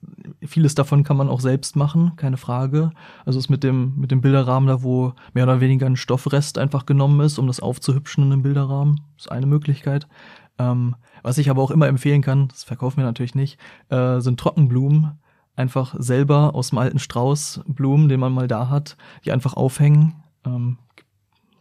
[0.46, 2.90] vieles davon kann man auch selbst machen, keine Frage.
[3.24, 6.84] Also es mit dem, mit dem Bilderrahmen da, wo mehr oder weniger ein Stoffrest einfach
[6.84, 9.00] genommen ist, um das aufzuhübschen in einem Bilderrahmen.
[9.16, 10.06] ist eine Möglichkeit.
[10.58, 14.38] Ähm, was ich aber auch immer empfehlen kann, das verkaufen wir natürlich nicht, äh, sind
[14.38, 15.18] Trockenblumen.
[15.54, 20.14] Einfach selber aus dem alten Strauß Blumen, den man mal da hat, die einfach aufhängen.
[20.46, 20.78] Ähm,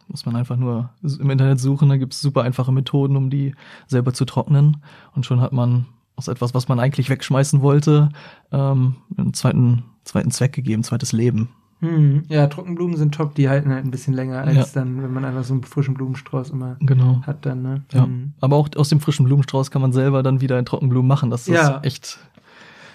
[0.08, 3.54] muss man einfach nur im Internet suchen, da gibt es super einfache Methoden, um die
[3.86, 4.78] selber zu trocknen.
[5.14, 8.10] Und schon hat man aus etwas, was man eigentlich wegschmeißen wollte,
[8.50, 11.48] ähm, einen zweiten, zweiten Zweck gegeben, zweites Leben.
[11.80, 14.66] Hm, ja, Trockenblumen sind top, die halten halt ein bisschen länger als ja.
[14.74, 17.22] dann, wenn man einfach so einen frischen Blumenstrauß immer genau.
[17.22, 17.82] hat dann, ne?
[17.92, 18.04] Ja.
[18.04, 18.34] Hm.
[18.40, 21.30] Aber auch aus dem frischen Blumenstrauß kann man selber dann wieder ein Trockenblumen machen.
[21.30, 21.80] Das ist ja.
[21.82, 22.20] echt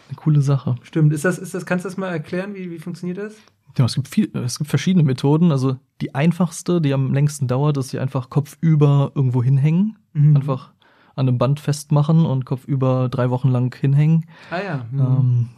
[0.08, 0.76] eine coole Sache.
[0.84, 1.13] Stimmt.
[1.13, 2.56] Ist das, ist das, kannst du das mal erklären?
[2.56, 3.36] Wie, wie funktioniert das?
[3.78, 5.52] Ja, es gibt viel, es gibt verschiedene Methoden.
[5.52, 9.98] Also die einfachste, die am längsten dauert, ist sie einfach kopfüber irgendwo hinhängen.
[10.13, 10.36] Mhm.
[10.36, 10.72] Einfach
[11.15, 14.26] an einem Band festmachen und kopfüber drei Wochen lang hinhängen.
[14.52, 14.86] Ah ja.
[14.91, 15.00] Mhm.
[15.00, 15.50] Ähm,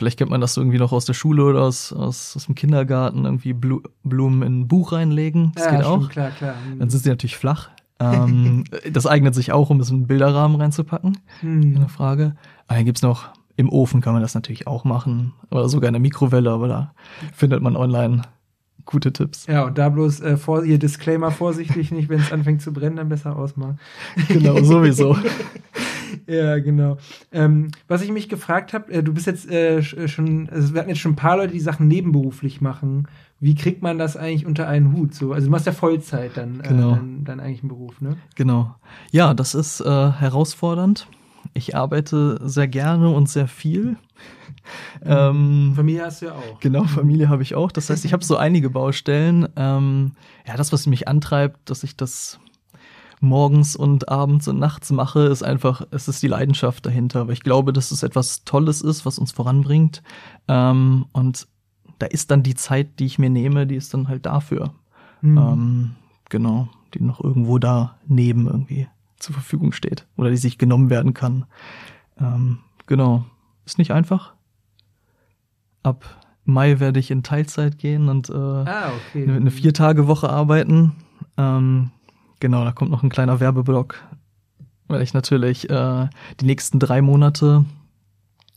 [0.00, 3.26] Vielleicht kennt man das irgendwie noch aus der Schule oder aus, aus, aus dem Kindergarten,
[3.26, 5.52] irgendwie Blu Blumen in ein Buch reinlegen.
[5.54, 6.08] Das ja, geht stimmt, auch.
[6.08, 6.54] Klar, klar.
[6.78, 7.68] Dann sind sie natürlich flach.
[7.98, 11.18] ähm, das eignet sich auch, um es in einen Bilderrahmen reinzupacken.
[11.40, 11.74] Hm.
[11.74, 12.34] Keine Frage.
[12.66, 15.32] Aber dann gibt's noch, im Ofen kann man das natürlich auch machen.
[15.50, 16.94] Oder sogar in der Mikrowelle, aber da
[17.32, 18.22] findet man online
[18.84, 19.46] gute Tipps.
[19.46, 22.96] Ja, und da bloß äh, vor, ihr Disclaimer vorsichtig nicht, wenn es anfängt zu brennen,
[22.96, 23.78] dann besser ausmachen.
[24.28, 25.16] Genau, sowieso.
[26.26, 26.98] ja, genau.
[27.32, 30.80] Ähm, was ich mich gefragt habe, äh, du bist jetzt äh, äh, schon, also wir
[30.80, 33.08] hatten jetzt schon ein paar Leute, die Sachen nebenberuflich machen.
[33.38, 35.14] Wie kriegt man das eigentlich unter einen Hut?
[35.14, 36.92] So, also du machst ja Vollzeit dann, äh, genau.
[36.92, 38.16] äh, dann, dann eigentlich einen Beruf, ne?
[38.34, 38.74] Genau.
[39.12, 41.06] Ja, das ist äh, herausfordernd.
[41.54, 43.96] Ich arbeite sehr gerne und sehr viel.
[45.02, 46.60] Ähm, Familie hast du ja auch.
[46.60, 47.72] Genau, Familie habe ich auch.
[47.72, 49.48] Das heißt, ich habe so einige Baustellen.
[49.56, 50.12] Ähm,
[50.46, 52.38] ja, das, was mich antreibt, dass ich das
[53.20, 57.22] morgens und abends und nachts mache, ist einfach, es ist die Leidenschaft dahinter.
[57.22, 60.02] Aber ich glaube, dass es etwas Tolles ist, was uns voranbringt.
[60.46, 61.48] Ähm, und
[61.98, 64.72] da ist dann die Zeit, die ich mir nehme, die ist dann halt dafür.
[65.20, 65.38] Mhm.
[65.38, 65.90] Ähm,
[66.28, 68.88] genau, die noch irgendwo da neben irgendwie
[69.20, 71.46] zur Verfügung steht oder die sich genommen werden kann.
[72.18, 73.24] Ähm, genau.
[73.64, 74.34] Ist nicht einfach.
[75.82, 76.04] Ab
[76.44, 79.22] Mai werde ich in Teilzeit gehen und äh, ah, okay.
[79.22, 80.92] eine, eine Vier-Tage-Woche arbeiten.
[81.36, 81.90] Ähm,
[82.40, 84.02] genau, da kommt noch ein kleiner Werbeblock,
[84.88, 86.08] weil ich natürlich äh,
[86.40, 87.64] die nächsten drei Monate,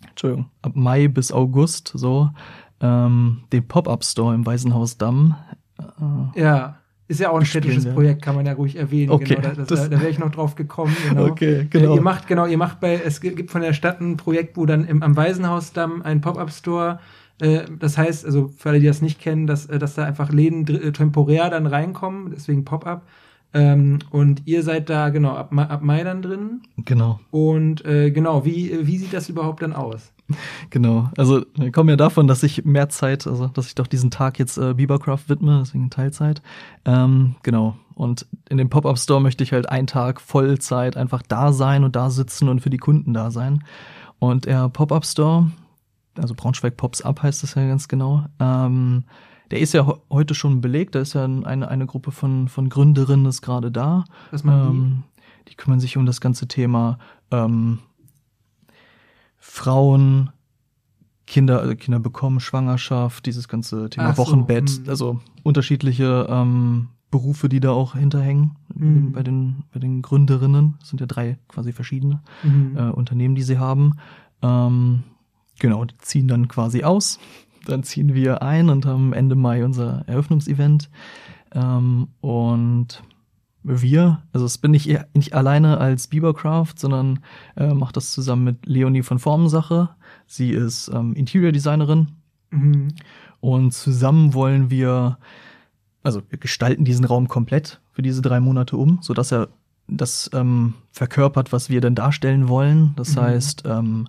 [0.10, 2.32] Entschuldigung, ab Mai bis August so
[2.80, 5.36] ähm, den Pop-Up-Store im Waisenhausdamm.
[5.80, 6.78] Äh, ja.
[7.14, 9.12] Ist ja auch ein städtisches Projekt, kann man ja ruhig erwähnen.
[9.12, 10.96] Okay, genau, da, da, da wäre ich noch drauf gekommen.
[11.10, 11.28] Genau.
[11.28, 11.96] Okay, genau.
[11.96, 14.86] Ihr macht, genau, ihr macht bei, es gibt von der Stadt ein Projekt, wo dann
[14.86, 17.00] im, am Waisenhausdamm ein Pop-Up-Store
[17.40, 20.32] äh, das heißt, also für alle, die das nicht kennen, dass, äh, dass da einfach
[20.32, 23.06] Läden äh, temporär dann reinkommen, deswegen Pop-up.
[23.54, 26.62] Ähm, und ihr seid da genau ab, ab Mai dann drin.
[26.78, 27.20] Genau.
[27.32, 30.12] Und äh, genau, wie, wie sieht das überhaupt dann aus?
[30.70, 34.10] Genau, also wir kommen ja davon, dass ich mehr Zeit, also dass ich doch diesen
[34.10, 36.42] Tag jetzt äh, Biebercraft widme, deswegen Teilzeit.
[36.86, 37.76] Ähm, genau.
[37.96, 42.10] Und in dem Pop-Up-Store möchte ich halt einen Tag Vollzeit einfach da sein und da
[42.10, 43.64] sitzen und für die Kunden da sein.
[44.18, 45.52] Und der Pop-Up-Store,
[46.18, 49.04] also Braunschweig Pops Up heißt das ja ganz genau, ähm,
[49.54, 53.28] der ist ja heute schon belegt, da ist ja eine, eine Gruppe von, von Gründerinnen
[53.28, 54.04] ist gerade da.
[54.32, 55.04] Was ähm,
[55.46, 55.52] die?
[55.52, 56.98] die kümmern sich um das ganze Thema
[57.30, 57.78] ähm,
[59.38, 60.32] Frauen,
[61.28, 64.90] Kinder, also Kinder bekommen, Schwangerschaft, dieses ganze Thema so, Wochenbett, mh.
[64.90, 69.12] also unterschiedliche ähm, Berufe, die da auch hinterhängen mhm.
[69.12, 70.78] bei, den, bei den Gründerinnen.
[70.80, 72.76] Das sind ja drei quasi verschiedene mhm.
[72.76, 73.98] äh, Unternehmen, die sie haben.
[74.42, 75.04] Ähm,
[75.60, 77.20] genau, die ziehen dann quasi aus.
[77.66, 80.90] Dann ziehen wir ein und haben Ende Mai unser Eröffnungsevent.
[81.54, 83.04] Ähm, und
[83.64, 87.20] wir, also es bin ich nicht alleine als Biebercraft, sondern
[87.56, 89.90] äh, mache das zusammen mit Leonie von Formensache.
[90.28, 92.10] Sie ist ähm, Interior Designerin
[92.52, 92.90] mhm.
[93.40, 95.18] und zusammen wollen wir,
[96.04, 99.48] also wir gestalten diesen Raum komplett für diese drei Monate um, so dass er
[99.88, 102.94] das ähm, verkörpert, was wir denn darstellen wollen.
[102.96, 103.22] Das mhm.
[103.22, 104.08] heißt ähm,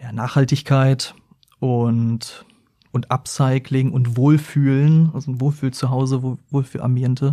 [0.00, 1.14] ja, Nachhaltigkeit
[1.58, 2.44] und
[2.90, 7.32] und Upcycling und Wohlfühlen, also ein Wohlfühl zu Hause, Wohlfühlambiente,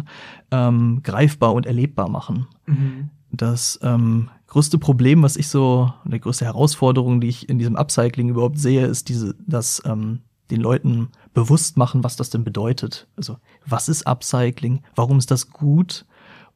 [0.51, 2.47] ähm, greifbar und erlebbar machen.
[2.65, 3.09] Mhm.
[3.31, 8.29] Das ähm, größte Problem, was ich so, die größte Herausforderung, die ich in diesem Upcycling
[8.29, 10.19] überhaupt sehe, ist diese, dass ähm,
[10.51, 13.07] den Leuten bewusst machen, was das denn bedeutet.
[13.15, 14.83] Also, was ist Upcycling?
[14.95, 16.05] Warum ist das gut?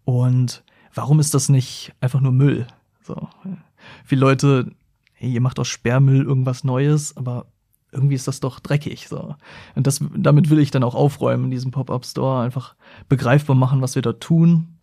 [0.06, 2.68] Und warum ist das nicht einfach nur Müll?
[3.04, 3.28] So.
[4.06, 4.72] Viele Leute,
[5.14, 7.48] hey, ihr macht aus Sperrmüll irgendwas Neues, aber
[7.92, 9.08] irgendwie ist das doch dreckig.
[9.08, 9.36] So.
[9.76, 12.76] Und das, damit will ich dann auch aufräumen in diesem Pop-Up-Store, einfach
[13.08, 14.76] begreifbar machen, was wir da tun.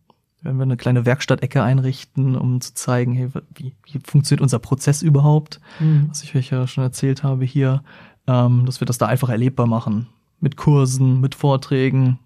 [0.42, 5.02] Wenn wir eine kleine Werkstattecke einrichten, um zu zeigen, hey, wie, wie funktioniert unser Prozess
[5.02, 6.06] überhaupt, mhm.
[6.08, 7.82] was ich euch ja schon erzählt habe hier,
[8.26, 10.08] ähm, dass wir das da einfach erlebbar machen.
[10.40, 12.18] Mit Kursen, mit Vorträgen.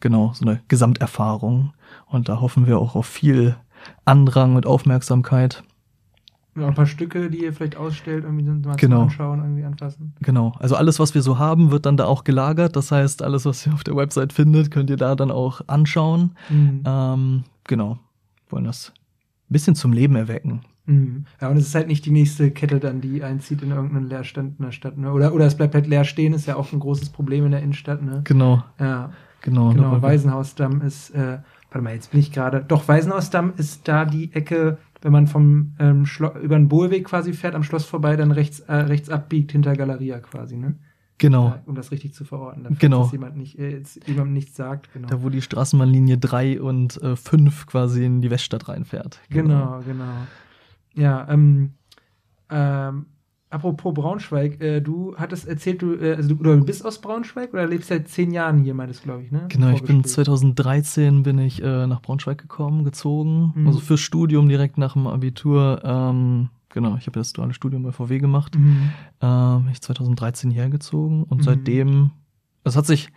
[0.00, 1.72] Genau, so eine Gesamterfahrung.
[2.06, 3.56] Und da hoffen wir auch auf viel
[4.04, 5.62] Andrang und Aufmerksamkeit.
[6.58, 9.02] Ja, ein paar Stücke, die ihr vielleicht ausstellt, irgendwie mal genau.
[9.02, 10.14] anschauen, irgendwie anfassen.
[10.20, 10.54] Genau.
[10.58, 12.76] Also alles, was wir so haben, wird dann da auch gelagert.
[12.76, 16.32] Das heißt, alles, was ihr auf der Website findet, könnt ihr da dann auch anschauen.
[16.48, 16.82] Mhm.
[16.84, 17.98] Ähm, genau.
[18.48, 18.92] Wollen das
[19.48, 20.62] ein bisschen zum Leben erwecken.
[20.86, 21.26] Mhm.
[21.40, 24.58] Ja, und es ist halt nicht die nächste Kette dann, die einzieht in irgendeinen Leerstand
[24.58, 24.96] in der Stadt.
[24.96, 25.12] Ne?
[25.12, 27.62] Oder, oder es bleibt halt leer stehen, ist ja auch ein großes Problem in der
[27.62, 28.02] Innenstadt.
[28.02, 28.22] Ne?
[28.24, 28.62] Genau.
[28.80, 29.10] Ja.
[29.42, 29.70] Genau.
[29.72, 30.02] Genau.
[30.02, 31.38] Waisenhausdamm ist, äh,
[31.70, 32.64] warte mal, jetzt bin ich gerade.
[32.66, 36.04] Doch, Waisenhausdamm ist da die Ecke wenn man vom ähm,
[36.42, 40.20] über den Bohlweg quasi fährt, am Schloss vorbei, dann rechts, äh, rechts abbiegt hinter Galeria
[40.20, 40.76] quasi, ne?
[41.18, 41.48] Genau.
[41.48, 43.08] Ja, um das richtig zu verorten, damit genau.
[43.10, 44.92] jemand nicht, äh, jemandem nichts sagt.
[44.92, 45.08] Genau.
[45.08, 49.18] Da, wo die Straßenbahnlinie 3 und äh, 5 quasi in die Weststadt reinfährt.
[49.28, 49.82] Genau, genau.
[49.84, 50.14] genau.
[50.94, 51.74] Ja, ähm,
[52.50, 53.06] ähm,
[53.50, 57.66] Apropos Braunschweig, äh, du hattest erzählt, du, äh, also du, du bist aus Braunschweig oder
[57.66, 59.46] lebst seit zehn Jahren hier, meintest glaube ich, ne?
[59.48, 63.66] Genau, ich bin 2013 bin ich äh, nach Braunschweig gekommen, gezogen, mhm.
[63.66, 65.80] also fürs Studium direkt nach dem Abitur.
[65.82, 68.54] Ähm, genau, ich habe das duale Studium bei VW gemacht.
[68.54, 68.90] Mhm.
[69.22, 71.42] Ähm, ich 2013 hierher gezogen und mhm.
[71.42, 72.10] seitdem,
[72.64, 73.08] es hat sich,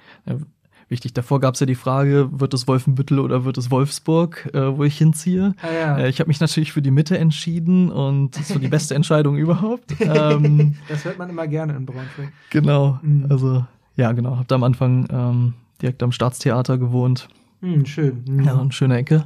[0.91, 1.13] wichtig.
[1.13, 4.84] Davor gab es ja die Frage, wird es Wolfenbüttel oder wird es Wolfsburg, äh, wo
[4.84, 5.56] ich hinziehe.
[5.62, 5.97] Ah, ja.
[5.97, 9.38] äh, ich habe mich natürlich für die Mitte entschieden und das war die beste Entscheidung
[9.38, 9.95] überhaupt.
[9.99, 12.32] Ähm, das hört man immer gerne in Braunschweig.
[12.51, 13.25] Genau, mhm.
[13.30, 17.27] also ja genau, habe da am Anfang ähm, direkt am Staatstheater gewohnt.
[17.62, 18.23] Mhm, schön.
[18.27, 18.43] Mhm.
[18.43, 19.25] Ja, eine schöne Ecke.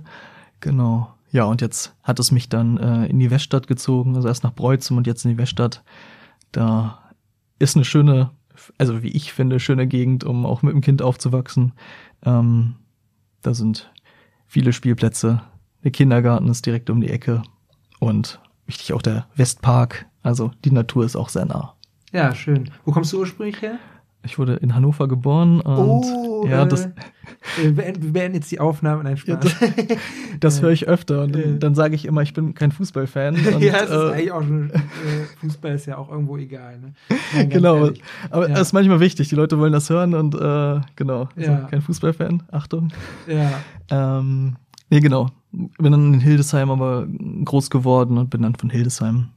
[0.60, 1.14] Genau.
[1.32, 4.54] Ja, und jetzt hat es mich dann äh, in die Weststadt gezogen, also erst nach
[4.54, 5.84] Breuzum und jetzt in die Weststadt.
[6.52, 7.00] Da
[7.60, 8.32] ist eine schöne
[8.78, 11.74] also wie ich finde, schöne Gegend, um auch mit dem Kind aufzuwachsen.
[12.24, 12.76] Ähm,
[13.42, 13.92] da sind
[14.48, 15.42] viele Spielplätze.
[15.84, 17.44] Der Kindergarten ist direkt um die Ecke
[18.00, 20.06] und wichtig auch der Westpark.
[20.24, 21.76] Also die Natur ist auch sehr nah.
[22.12, 22.72] Ja, schön.
[22.86, 23.78] Wo kommst du ursprünglich her?
[24.26, 26.92] Ich wurde in Hannover geboren und Oh, ja, äh, das, äh,
[27.62, 29.04] wir beenden beenden jetzt die Aufnahme.
[29.04, 29.56] Nein, Ja, Spaß.
[30.40, 31.42] das höre ich öfter und Äh.
[31.44, 33.36] dann, dann sage ich immer, ich bin kein Fußballfan.
[33.56, 34.80] Und, ja, ist äh, eigentlich auch schon, äh,
[35.42, 36.80] Fußball ist ja auch irgendwo egal.
[36.80, 36.94] Ne?
[37.36, 37.86] Nein, genau.
[37.86, 38.02] ehrlich.
[38.32, 38.56] Aber Ja.
[38.56, 41.30] es ist manchmal wichtig, die Leute wollen das hören und äh, genau.
[41.36, 41.58] Also Ja.
[41.70, 42.90] Kein Fußballfan, Achtung.
[43.28, 43.52] Ja,
[43.92, 44.56] Ähm,
[44.90, 45.30] nee, genau.
[45.52, 47.08] Bin dann in Hildesheim aber
[47.46, 49.30] groß geworden und bin dann von Hildesheim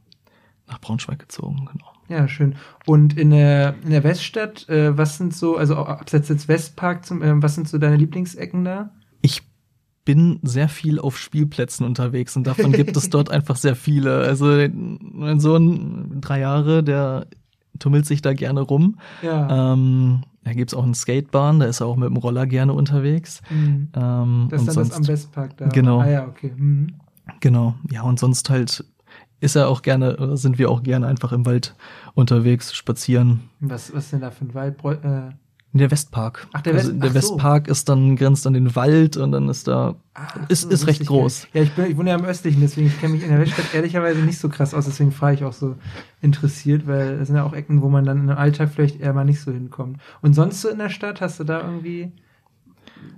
[0.67, 1.91] nach Braunschweig gezogen, genau.
[2.09, 2.55] Ja, schön.
[2.85, 7.21] Und in der, in der Weststadt, äh, was sind so, also abseits des Westpark, zum,
[7.21, 8.91] äh, was sind so deine Lieblingsecken da?
[9.21, 9.43] Ich
[10.05, 14.21] bin sehr viel auf Spielplätzen unterwegs und davon gibt es dort einfach sehr viele.
[14.21, 17.27] Also mein Sohn, drei Jahre, der
[17.77, 18.97] tummelt sich da gerne rum.
[19.21, 19.73] Ja.
[19.73, 23.41] Ähm, da gibt's auch eine Skatebahn, da ist er auch mit dem Roller gerne unterwegs.
[23.51, 23.89] Mhm.
[23.95, 25.67] Ähm, Das ist dann sonst, das am Westpark da.
[25.67, 25.99] Genau.
[25.99, 26.53] Ah ja, okay.
[26.55, 26.95] Mhm.
[27.39, 28.83] Genau, ja, und sonst halt
[29.41, 31.75] ist er auch gerne, oder sind wir auch gerne einfach im Wald
[32.13, 33.41] unterwegs, spazieren.
[33.59, 34.75] Was, was ist denn da für ein Wald?
[35.03, 35.31] Äh,
[35.73, 36.47] Der Westpark.
[36.53, 37.33] Ach, der also West- der ach so.
[37.35, 40.87] Westpark ist dann, grenzt an den Wald und dann ist da, ach ist, so, ist
[40.87, 41.47] recht groß.
[41.53, 43.73] Ja, ich, bin, ich wohne ja im Östlichen, deswegen ich kenne mich in der Weststadt
[43.73, 45.75] ehrlicherweise nicht so krass aus, deswegen frage ich auch so
[46.21, 49.25] interessiert, weil es sind ja auch Ecken, wo man dann im Alltag vielleicht eher mal
[49.25, 49.99] nicht so hinkommt.
[50.21, 52.11] Und sonst so in der Stadt, hast du da irgendwie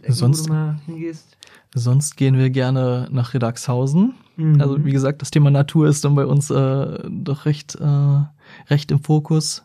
[0.01, 1.37] Ecken, Sonst- wo du mal hingehst?
[1.73, 4.13] Sonst gehen wir gerne nach Redakshausen.
[4.35, 4.59] Mhm.
[4.61, 8.23] Also wie gesagt, das Thema Natur ist dann bei uns äh, doch recht, äh,
[8.69, 9.63] recht im Fokus.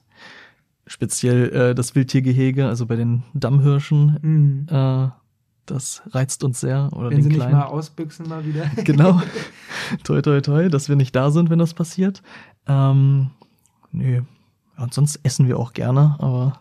[0.86, 4.66] Speziell äh, das Wildtiergehege, also bei den Dammhirschen, Mhm.
[4.70, 5.08] äh,
[5.66, 6.90] das reizt uns sehr.
[6.92, 7.58] Oder Wenn den sie nicht kleinen.
[7.58, 8.66] mal ausbüchsen mal wieder.
[8.84, 9.20] genau.
[10.04, 12.22] toi, toi, toi, dass wir nicht da sind, wenn das passiert.
[12.68, 13.30] Ähm.
[13.92, 14.20] Ja,
[14.76, 16.60] und sonst essen wir auch gerne, aber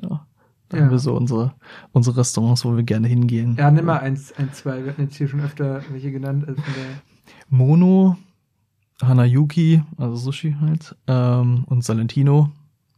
[0.00, 0.24] ja,
[0.72, 0.84] da Ja.
[0.84, 1.52] haben wir so unsere,
[1.92, 3.54] unsere Restaurants, wo wir gerne hingehen.
[3.58, 4.82] Ja, nimm mal eins, ein, zwei.
[4.84, 6.44] Wir hatten jetzt hier schon öfter welche genannt.
[6.48, 6.60] Also
[7.48, 8.16] Mono,
[9.02, 12.50] Hanayuki, also Sushi halt, ähm, und Salentino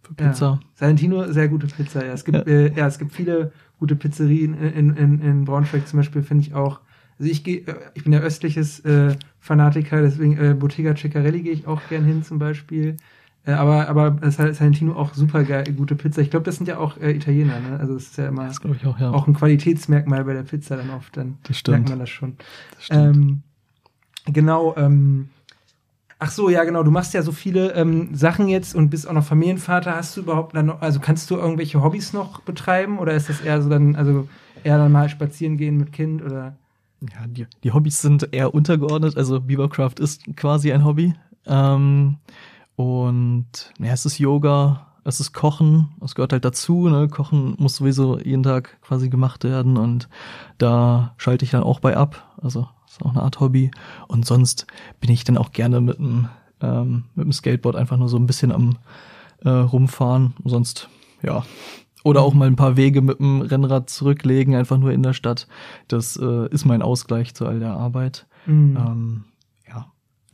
[0.02, 0.46] für Pizza.
[0.46, 0.60] Ja.
[0.74, 2.12] Salentino, sehr gute Pizza, ja.
[2.12, 2.44] Es gibt, ja.
[2.44, 6.54] Äh, ja, es gibt viele gute Pizzerien in, in, in Braunschweig zum Beispiel, finde ich
[6.54, 6.80] auch.
[7.18, 11.52] Also ich gehe, äh, ich bin ja östliches äh, Fanatiker, deswegen äh, Bottega Ciccarelli gehe
[11.52, 12.96] ich auch gern hin zum Beispiel.
[13.46, 16.22] Äh, aber aber Sal- Salentino auch super geil, gute Pizza.
[16.22, 17.78] Ich glaube, das sind ja auch äh, Italiener, ne?
[17.78, 19.10] Also es ist ja immer Das auch, ja.
[19.10, 21.16] auch ein Qualitätsmerkmal bei der Pizza dann oft.
[21.16, 21.76] Dann das stimmt.
[21.78, 22.36] merkt man das schon.
[22.76, 22.88] das.
[22.90, 23.42] Ähm,
[24.26, 25.28] genau, ähm,
[26.18, 29.12] ach so, ja, genau, du machst ja so viele ähm, Sachen jetzt und bist auch
[29.12, 29.94] noch Familienvater.
[29.94, 33.42] Hast du überhaupt dann noch, also kannst du irgendwelche Hobbys noch betreiben oder ist das
[33.42, 34.26] eher so dann, also
[34.62, 36.56] eher dann mal spazieren gehen mit Kind oder?
[37.02, 39.18] Ja, die, die Hobbys sind eher untergeordnet.
[39.18, 41.12] Also Beavercraft ist quasi ein Hobby.
[41.46, 42.16] Ähm,
[42.76, 43.46] und
[43.78, 46.88] ja, es ist Yoga, es ist Kochen, es gehört halt dazu.
[46.88, 47.08] Ne?
[47.08, 50.08] Kochen muss sowieso jeden Tag quasi gemacht werden und
[50.58, 52.36] da schalte ich dann auch bei ab.
[52.40, 53.70] Also ist auch eine Art Hobby.
[54.08, 54.66] Und sonst
[55.00, 56.28] bin ich dann auch gerne mit dem,
[56.60, 58.76] ähm, mit dem Skateboard einfach nur so ein bisschen am
[59.44, 60.34] äh, rumfahren.
[60.44, 60.88] Sonst,
[61.22, 61.44] ja.
[62.02, 65.48] Oder auch mal ein paar Wege mit dem Rennrad zurücklegen, einfach nur in der Stadt.
[65.88, 68.26] Das äh, ist mein Ausgleich zu all der Arbeit.
[68.46, 68.76] Mhm.
[68.76, 69.24] Ähm.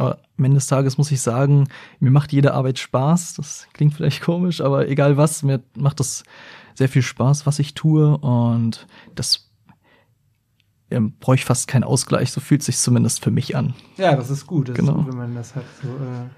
[0.00, 3.34] Aber am Ende des Tages muss ich sagen, mir macht jede Arbeit Spaß.
[3.34, 6.24] Das klingt vielleicht komisch, aber egal was, mir macht das
[6.74, 8.16] sehr viel Spaß, was ich tue.
[8.18, 9.50] Und das
[10.90, 12.32] ähm, brauche ich fast keinen Ausgleich.
[12.32, 13.74] So fühlt sich zumindest für mich an.
[13.98, 14.92] Ja, das ist gut, das Genau.
[14.92, 15.64] ist gut, wenn man das hat.
[15.82, 16.28] So, äh.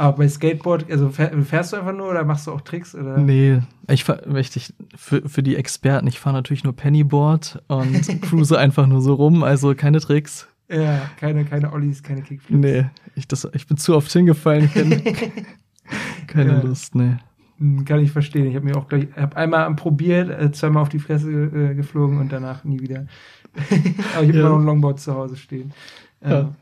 [0.00, 3.18] Aber bei Skateboard, also fähr, fährst du einfach nur oder machst du auch Tricks oder?
[3.18, 8.56] Nee, ich fahr, richtig, für, für die Experten, ich fahre natürlich nur Pennyboard und cruise
[8.56, 10.46] einfach nur so rum, also keine Tricks.
[10.68, 12.60] Ja, keine, keine Ollies, keine Kickflips.
[12.60, 14.70] Nee, ich, das, ich bin zu oft hingefallen.
[14.72, 15.02] Keine,
[16.26, 16.60] keine Ja.
[16.62, 17.16] Lust, nee.
[17.58, 18.46] Hm, Kann ich verstehen.
[18.46, 22.18] Ich habe mir auch gleich, hab einmal probiert, äh, zweimal auf die Fresse äh, geflogen
[22.18, 23.06] und danach nie wieder.
[24.14, 24.40] Aber ich habe Ja.
[24.40, 25.72] immer noch ein Longboard zu Hause stehen.
[26.22, 26.54] Ja.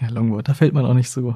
[0.00, 1.34] Ja, Longboard, da fällt man auch nicht so,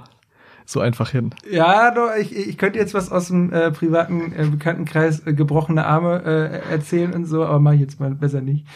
[0.68, 1.30] so einfach hin.
[1.50, 5.86] Ja, doch, ich, ich könnte jetzt was aus dem äh, privaten äh, Bekanntenkreis äh, gebrochene
[5.86, 8.66] Arme äh, erzählen und so, aber mach ich jetzt mal besser nicht.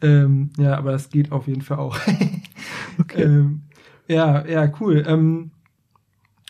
[0.00, 1.98] Ähm, ja, aber das geht auf jeden Fall auch.
[3.00, 3.22] Okay.
[3.22, 3.62] ähm,
[4.06, 5.02] ja, ja, cool.
[5.06, 5.50] Ähm,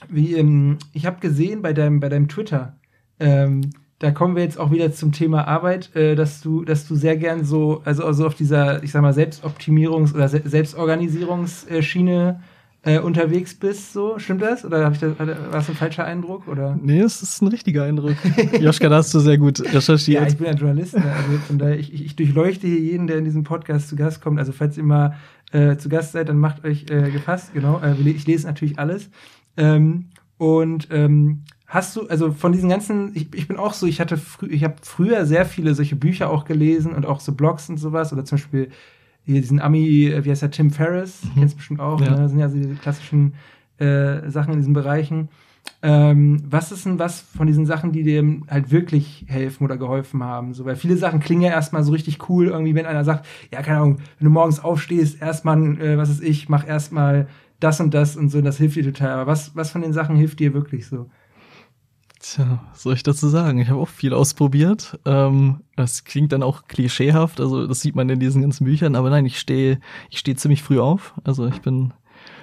[0.09, 2.81] wie, ähm, ich habe gesehen bei deinem, bei deinem Twitter,
[3.21, 6.97] ähm, da kommen wir jetzt auch wieder zum Thema Arbeit, äh, dass du, dass du
[6.97, 12.41] sehr gern so, also, also auf dieser, ich sag mal, Selbstoptimierungs- oder Se Selbstorganisierungsschiene
[12.85, 14.65] äh, unterwegs bist, so, stimmt das?
[14.65, 16.49] Oder hab ich das, war das ein falscher Eindruck?
[16.49, 16.77] Oder?
[16.83, 18.17] Nee, es ist ein richtiger Eindruck.
[18.61, 20.33] Joschka, da hast du sehr gut Ja, recherchiert.
[20.33, 21.05] ich bin ja Journalist, ne?
[21.05, 24.41] also von daher, ich, ich, durchleuchte hier jeden, der in diesem Podcast zu Gast kommt.
[24.41, 25.15] Also falls ihr mal
[25.53, 27.81] äh, zu Gast seid, dann macht euch äh, gefasst, genau.
[27.81, 29.11] Äh, ich lese natürlich alles.
[29.57, 30.07] Ähm,
[30.39, 34.17] und ähm, hast du, also von diesen ganzen, ich, ich bin auch so, ich hatte
[34.17, 37.77] frü ich habe früher sehr viele solche Bücher auch gelesen und auch so Blogs und
[37.77, 38.71] sowas, oder zum Beispiel
[39.27, 42.11] diesen Ami, äh, wie heißt der, Tim Ferriss, kennst du bestimmt auch, Ja.
[42.11, 42.17] ne?
[42.23, 43.35] Das sind ja so diese klassischen
[43.79, 45.29] äh, Sachen in diesen Bereichen.
[45.85, 50.23] Ähm, was ist denn was von diesen Sachen, die dir halt wirklich helfen oder geholfen
[50.23, 50.55] haben?
[50.55, 53.63] So, weil viele Sachen klingen ja erstmal so richtig cool, irgendwie, wenn einer sagt, ja,
[53.63, 57.27] keine Ahnung, wenn du morgens aufstehst, erstmal, äh, was ist ich, mach erstmal
[57.59, 59.11] das und das und so, das hilft dir total.
[59.11, 61.11] Aber was, was von den Sachen hilft dir wirklich so?
[62.23, 63.59] Tja, was soll ich dazu sagen?
[63.59, 64.97] Ich habe auch viel ausprobiert.
[65.05, 69.11] Ähm, das klingt dann auch klischeehaft, also das sieht man in diesen ganzen Büchern, aber
[69.11, 71.15] nein, ich stehe ich stehe ziemlich früh auf.
[71.25, 71.93] Also ich bin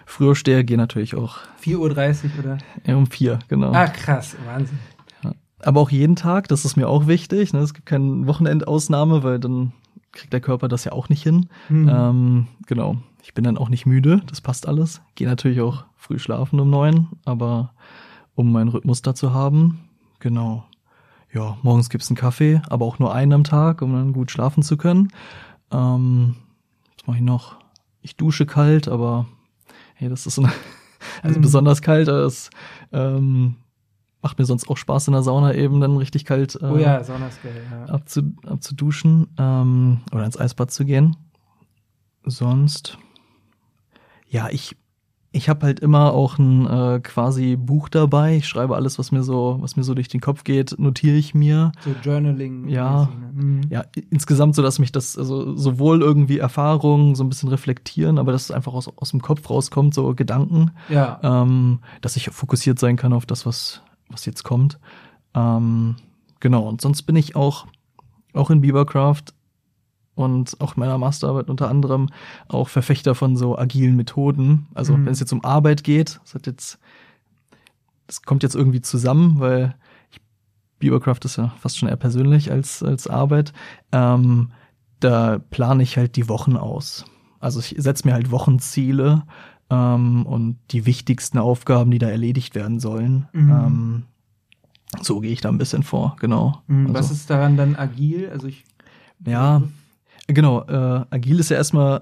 [0.06, 1.38] früher stehe, gehe natürlich auch.
[1.64, 2.58] 4.30 Uhr oder?
[2.86, 3.72] Ja, um vier, genau.
[3.72, 4.80] Ah, krass, Wahnsinn.
[5.24, 5.32] Ja.
[5.60, 7.54] Aber auch jeden Tag, das ist mir auch wichtig.
[7.54, 7.60] Ne?
[7.60, 9.72] Es gibt keine Wochenendausnahme, weil dann
[10.12, 11.48] kriegt der Körper das ja auch nicht hin.
[11.70, 11.90] Mhm.
[11.90, 12.98] Ähm, genau.
[13.24, 15.02] Ich bin dann auch nicht müde, das passt alles.
[15.16, 17.72] Gehe natürlich auch früh schlafen um neun, aber
[18.40, 19.82] um meinen Rhythmus da zu haben.
[20.20, 20.64] Genau.
[21.34, 24.64] Ja, morgens gibt's einen Kaffee, aber auch nur einen am Tag, um dann gut schlafen
[24.64, 25.12] zu können.
[25.72, 26.38] Ähm,
[26.96, 27.58] was mache ich noch?
[28.02, 29.28] Ich dusche kalt, aber
[29.94, 30.54] hey, das ist so eine,
[31.22, 31.42] also mhm.
[31.42, 32.50] besonders kalt, das
[32.94, 33.58] ähm,
[34.22, 37.04] macht mir sonst auch Spaß in der Sauna eben dann richtig kalt äh, oh ja,
[37.04, 37.94] Sauna ist geil, ja.
[37.94, 41.18] abzu, abzuduschen ähm, oder ins Eisbad zu gehen.
[42.24, 42.98] Sonst,
[44.30, 44.78] ja, ich
[45.32, 48.38] ich habe halt immer auch ein äh, quasi Buch dabei.
[48.38, 51.36] Ich schreibe alles, was mir so, was mir so durch den Kopf geht, notiere ich
[51.36, 51.72] mir.
[51.82, 52.68] So Journaling.
[52.68, 53.44] Ja, ne?
[53.44, 53.62] mhm.
[53.70, 58.32] ja, insgesamt so, dass mich das also sowohl irgendwie Erfahrungen so ein bisschen reflektieren, aber
[58.32, 60.72] dass es einfach aus, aus dem Kopf rauskommt, so Gedanken.
[60.90, 61.20] Ja.
[61.22, 64.80] Ähm, dass ich fokussiert sein kann auf das, was was jetzt kommt.
[65.36, 65.96] Ähm,
[66.40, 66.68] genau.
[66.68, 67.68] Und sonst bin ich auch
[68.34, 69.34] auch in Beavercraft
[70.20, 72.10] und auch in meiner Masterarbeit unter anderem
[72.50, 74.68] auch Verfechter von so agilen Methoden.
[74.74, 75.06] Also mhm.
[75.06, 76.78] wenn es jetzt um Arbeit geht, das hat jetzt,
[78.06, 79.76] das kommt jetzt irgendwie zusammen, weil
[80.12, 80.20] ich,
[80.80, 83.54] Beavercraft ist ja fast schon eher persönlich als, als Arbeit.
[83.94, 84.52] Ähm,
[85.00, 87.06] da plane ich halt die Wochen aus.
[87.40, 89.24] Also ich setze mir halt Wochenziele
[89.70, 93.30] ähm, und die wichtigsten Aufgaben, die da erledigt werden sollen.
[93.32, 93.50] Mhm.
[93.52, 94.04] Ähm,
[95.02, 96.62] so gehe ich da ein bisschen vor, genau.
[96.68, 98.30] Mhm, also, was ist daran dann agil?
[98.30, 98.66] Also ich
[99.26, 99.62] ja,
[100.34, 102.02] Genau, äh, agil ist ja erstmal,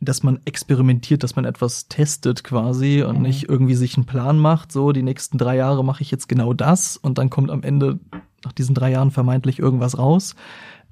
[0.00, 3.22] dass man experimentiert, dass man etwas testet quasi und mhm.
[3.22, 6.52] nicht irgendwie sich einen Plan macht, so die nächsten drei Jahre mache ich jetzt genau
[6.52, 7.98] das und dann kommt am Ende
[8.44, 10.36] nach diesen drei Jahren vermeintlich irgendwas raus,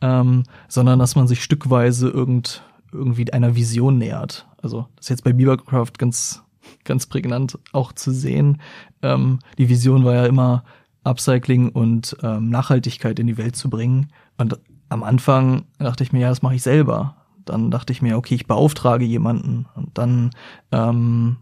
[0.00, 4.48] ähm, sondern dass man sich stückweise irgend, irgendwie einer Vision nähert.
[4.60, 6.42] Also das ist jetzt bei Beavercraft ganz,
[6.82, 8.60] ganz prägnant auch zu sehen.
[9.02, 10.64] Ähm, die Vision war ja immer,
[11.04, 14.12] Upcycling und ähm, Nachhaltigkeit in die Welt zu bringen.
[14.38, 14.58] Und
[14.92, 17.16] am Anfang dachte ich mir, ja, das mache ich selber.
[17.44, 19.66] Dann dachte ich mir, okay, ich beauftrage jemanden.
[19.74, 20.30] Und dann
[20.70, 21.36] ähm,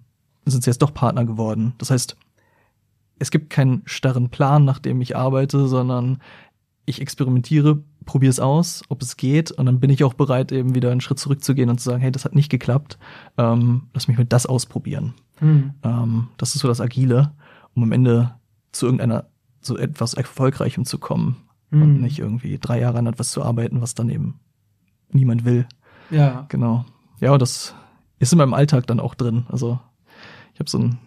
[0.46, 1.74] sind sie jetzt doch Partner geworden.
[1.78, 2.16] Das heißt,
[3.18, 6.18] es gibt keinen starren Plan, nach dem ich arbeite, sondern
[6.86, 10.74] ich experimentiere, probiere es aus, ob es geht, und dann bin ich auch bereit, eben
[10.74, 12.98] wieder einen Schritt zurückzugehen und zu sagen, hey, das hat nicht geklappt,
[13.36, 15.14] ähm, lass mich mit das ausprobieren.
[15.40, 15.74] Mhm.
[15.82, 17.32] Ähm, das ist so das Agile,
[17.74, 18.34] um am Ende
[18.72, 19.26] zu irgendeiner,
[19.60, 21.36] zu etwas Erfolgreichem zu kommen
[21.70, 21.82] mhm.
[21.82, 24.40] und nicht irgendwie drei Jahre an etwas zu arbeiten, was dann eben
[25.10, 25.66] niemand will.
[26.10, 26.46] Ja.
[26.48, 26.84] Genau.
[27.20, 27.74] Ja, und das
[28.18, 29.46] ist in meinem Alltag dann auch drin.
[29.48, 29.78] Also
[30.54, 30.98] ich habe so ein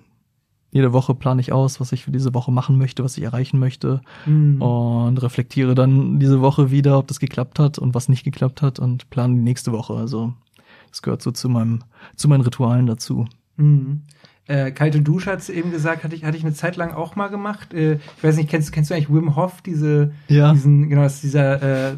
[0.74, 3.60] jede Woche plane ich aus, was ich für diese Woche machen möchte, was ich erreichen
[3.60, 4.60] möchte mhm.
[4.60, 8.80] und reflektiere dann diese Woche wieder, ob das geklappt hat und was nicht geklappt hat
[8.80, 9.94] und plane die nächste Woche.
[9.94, 10.34] Also
[10.90, 11.84] das gehört so zu meinem
[12.16, 13.28] zu meinen Ritualen dazu.
[13.56, 14.02] Mhm.
[14.46, 17.30] Äh, kalte Dusche hat eben gesagt, hatte ich, hatte ich eine Zeit lang auch mal
[17.30, 17.74] gemacht.
[17.74, 20.52] Äh, ich weiß nicht, kennst, kennst du eigentlich Wim Hof, diese, ja.
[20.52, 21.96] diesen, genau, das ist dieser, äh,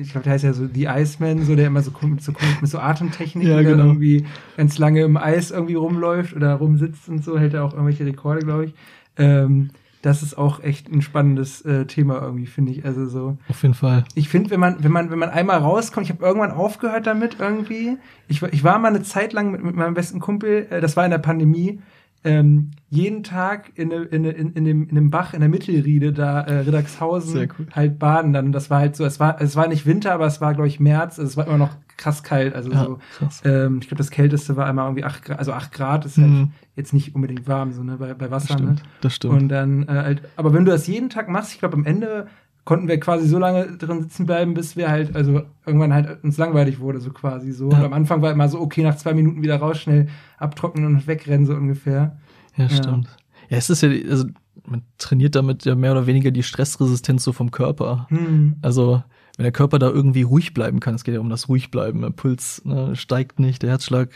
[0.00, 2.68] ich glaube, der heißt ja so The Iceman, so der immer so mit so, mit
[2.68, 3.84] so Atemtechniken ja, genau.
[3.84, 4.26] irgendwie
[4.56, 8.40] ganz lange im Eis irgendwie rumläuft oder rumsitzt und so, hält er auch irgendwelche Rekorde,
[8.40, 8.74] glaube ich.
[9.16, 9.70] Ähm,
[10.04, 12.84] das ist auch echt ein spannendes äh, Thema irgendwie, finde ich.
[12.84, 13.38] Also so.
[13.48, 14.04] Auf jeden Fall.
[14.14, 17.36] Ich finde, wenn man, wenn man, wenn man einmal rauskommt, ich habe irgendwann aufgehört damit
[17.38, 17.96] irgendwie.
[18.28, 21.06] Ich, ich war mal eine Zeit lang mit, mit meinem besten Kumpel, äh, das war
[21.06, 21.80] in der Pandemie,
[22.22, 26.40] ähm, jeden Tag in, in, in, in, dem, in dem Bach in der Mittelriede da
[26.40, 27.66] äh, Riddagshausen cool.
[27.72, 28.52] halt baden dann.
[28.52, 30.80] Das war halt so, es war, es war nicht Winter, aber es war, glaube ich,
[30.80, 31.18] März.
[31.18, 32.54] Also es war immer noch krass kalt.
[32.54, 32.98] Also ja, so,
[33.44, 36.28] ähm, ich glaube, das Kälteste war einmal irgendwie acht Grad, also acht Grad ist halt
[36.28, 36.52] mhm.
[36.76, 38.88] Jetzt nicht unbedingt warm, so, ne, bei, bei Wasser, das stimmt, ne?
[39.00, 39.34] Das stimmt.
[39.34, 42.26] Und dann äh, halt, aber wenn du das jeden Tag machst, ich glaube, am Ende
[42.64, 46.38] konnten wir quasi so lange drin sitzen bleiben, bis wir halt, also irgendwann halt uns
[46.38, 47.70] langweilig wurde, so quasi so.
[47.70, 47.78] Ja.
[47.78, 50.08] Und am Anfang war immer so, okay, nach zwei Minuten wieder raus, schnell
[50.38, 52.18] abtrocknen und wegrennen, so ungefähr.
[52.56, 53.08] Ja, stimmt.
[53.50, 54.24] Ja, es ist ja, also
[54.66, 58.06] man trainiert damit ja mehr oder weniger die Stressresistenz so vom Körper.
[58.08, 58.56] Mhm.
[58.62, 59.02] Also
[59.36, 62.00] wenn der Körper da irgendwie ruhig bleiben kann, es geht ja um das ruhig bleiben,
[62.00, 64.08] der Puls ne, steigt nicht, der Herzschlag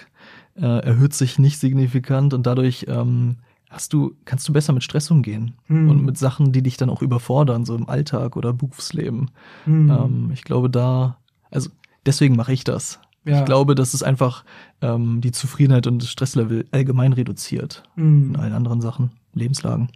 [0.60, 3.36] äh, erhöht sich nicht signifikant und dadurch ähm,
[3.70, 5.90] hast du, kannst du besser mit Stress umgehen mhm.
[5.90, 9.30] und mit Sachen, die dich dann auch überfordern, so im Alltag oder Berufsleben.
[9.66, 9.90] Mhm.
[9.90, 11.18] Ähm, ich glaube da,
[11.50, 11.70] also
[12.06, 13.00] deswegen mache ich das.
[13.24, 13.40] Ja.
[13.40, 14.44] Ich glaube, dass es einfach
[14.80, 18.30] ähm, die Zufriedenheit und das Stresslevel allgemein reduziert Mhm.
[18.30, 19.88] in allen anderen Sachen, Lebenslagen.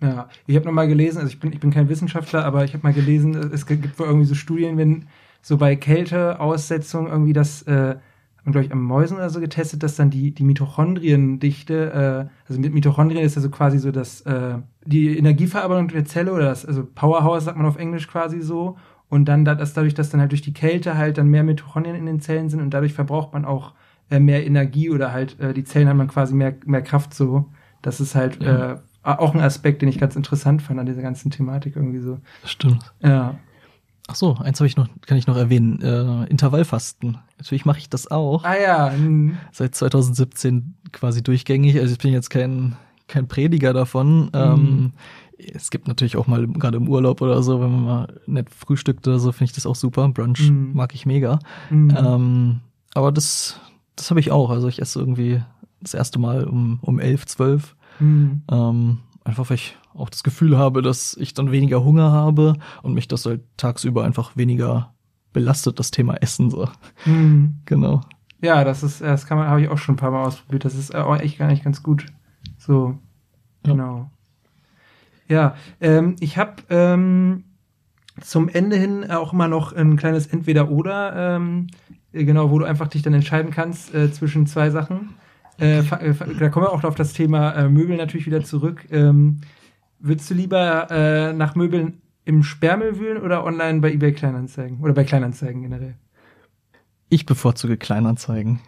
[0.00, 2.72] Ja, ich habe noch mal gelesen, also ich bin, ich bin kein Wissenschaftler, aber ich
[2.72, 5.06] habe mal gelesen, es gibt wohl irgendwie so Studien, wenn
[5.42, 7.96] so bei Kälteaussetzung irgendwie das, äh,
[8.44, 12.72] glaube ich, am Mäusen oder so getestet, dass dann die, die Mitochondriendichte, äh, also mit
[12.72, 17.44] Mitochondrien ist also quasi so das, äh, die Energieverarbeitung der Zelle oder das, also Powerhouse
[17.44, 18.76] sagt man auf Englisch quasi so.
[19.10, 22.06] Und dann, dass dadurch, dass dann halt durch die Kälte halt dann mehr Mitochondrien in
[22.06, 23.72] den Zellen sind und dadurch verbraucht man auch
[24.10, 27.46] äh, mehr Energie oder halt äh, die Zellen haben dann quasi mehr, mehr Kraft so.
[27.80, 28.72] Das ist halt ja.
[28.72, 32.18] äh, auch ein Aspekt, den ich ganz interessant fand an dieser ganzen Thematik irgendwie so.
[32.44, 32.92] Stimmt.
[33.00, 33.36] Ja.
[34.10, 35.80] Ach so, eins habe ich noch, kann ich noch erwähnen.
[35.82, 37.18] Äh, Intervallfasten.
[37.36, 38.42] Natürlich mache ich das auch.
[38.42, 38.90] Ah ja.
[38.90, 39.36] Hm.
[39.52, 41.78] Seit 2017 quasi durchgängig.
[41.78, 42.76] Also ich bin jetzt kein
[43.08, 44.26] kein Prediger davon.
[44.26, 44.30] Mhm.
[44.34, 44.92] Ähm,
[45.54, 49.06] es gibt natürlich auch mal gerade im Urlaub oder so, wenn man mal nett frühstückt
[49.08, 50.08] oder so, finde ich das auch super.
[50.08, 50.72] Brunch mhm.
[50.74, 51.38] mag ich mega.
[51.70, 51.94] Mhm.
[51.96, 52.60] Ähm,
[52.94, 53.58] aber das,
[53.96, 54.50] das habe ich auch.
[54.50, 55.42] Also ich esse irgendwie
[55.80, 57.76] das erste Mal um, um elf, zwölf.
[57.98, 58.42] Mhm.
[58.50, 62.94] Ähm, einfach weil ich auch das Gefühl habe, dass ich dann weniger Hunger habe und
[62.94, 64.94] mich das halt tagsüber einfach weniger
[65.32, 66.68] belastet, das Thema Essen so.
[67.04, 67.60] Mhm.
[67.64, 68.00] Genau.
[68.40, 70.64] Ja, das ist, das kann man, habe ich auch schon ein paar Mal ausprobiert.
[70.64, 72.06] Das ist auch echt gar nicht ganz gut.
[72.56, 72.98] So,
[73.66, 73.72] ja.
[73.72, 74.10] genau.
[75.28, 77.44] Ja, ähm, ich habe ähm,
[78.20, 81.66] zum Ende hin auch immer noch ein kleines Entweder-Oder, ähm,
[82.12, 85.10] genau, wo du einfach dich dann entscheiden kannst äh, zwischen zwei Sachen.
[85.60, 88.86] Äh, äh da kommen wir auch auf das Thema äh, Möbel natürlich wieder zurück.
[88.90, 89.40] Ähm,
[89.98, 94.80] würdest du lieber äh, nach Möbeln im Sperrmüll wühlen oder online bei eBay Kleinanzeigen?
[94.80, 95.96] Oder bei Kleinanzeigen generell?
[97.08, 98.60] Ich bevorzuge Kleinanzeigen.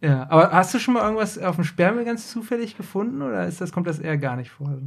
[0.00, 3.60] Ja, aber hast du schon mal irgendwas auf dem Sperrmüll ganz zufällig gefunden oder ist
[3.60, 4.78] das, kommt das eher gar nicht vor?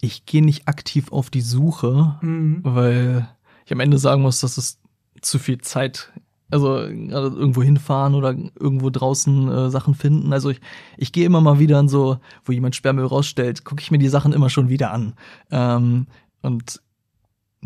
[0.00, 2.60] Ich gehe nicht aktiv auf die Suche, mhm.
[2.62, 3.28] weil
[3.64, 4.80] ich am Ende sagen muss, dass es
[5.22, 6.12] zu viel Zeit
[6.50, 10.32] also irgendwo hinfahren oder irgendwo draußen äh, Sachen finden.
[10.32, 10.60] Also ich,
[10.96, 14.08] ich gehe immer mal wieder an so, wo jemand Sperrmüll rausstellt, gucke ich mir die
[14.08, 15.14] Sachen immer schon wieder an.
[15.50, 16.06] Ähm,
[16.42, 16.80] und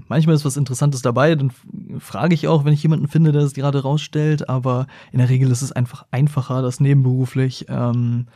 [0.08, 1.52] manchmal ist was Interessantes dabei, dann
[1.98, 5.50] frage ich auch, wenn ich jemanden finde, der es gerade rausstellt, aber in der Regel
[5.50, 8.28] ist es einfach einfacher, das nebenberuflich ähm,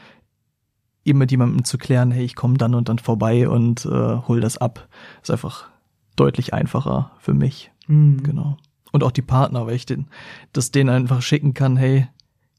[1.07, 4.41] eben mit jemandem zu klären, hey, ich komme dann und dann vorbei und äh, hol
[4.41, 4.89] das ab.
[5.23, 5.71] Ist einfach
[6.17, 7.71] deutlich einfacher für mich.
[7.87, 8.23] Mhm.
[8.23, 8.59] Genau
[8.95, 10.07] und auch die Partner, weil ich den,
[10.53, 12.07] das denen einfach schicken kann, hey,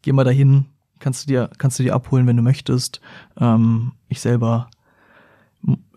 [0.02, 0.66] geh mal dahin,
[1.00, 3.00] kannst du dir, kannst du dir abholen, wenn du möchtest.
[3.40, 4.70] Ähm, ich selber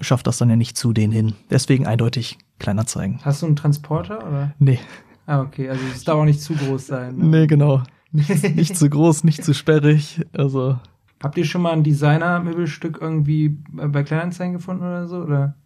[0.01, 1.35] schaff das dann ja nicht zu denen hin.
[1.51, 3.19] Deswegen eindeutig kleiner zeigen.
[3.25, 4.55] Hast du einen Transporter oder?
[4.61, 4.79] Nee.
[5.27, 7.17] Ah, okay, also es darf auch nicht zu groß sein.
[7.17, 7.25] Ne?
[7.25, 7.83] Nee, genau.
[8.13, 10.25] Nicht, nicht zu groß, nicht zu sperrig.
[10.33, 10.79] Also.
[11.21, 15.19] Habt ihr schon mal ein Designer-Möbelstück irgendwie bei Kleinanzeigen gefunden oder so?
[15.19, 15.57] Oder?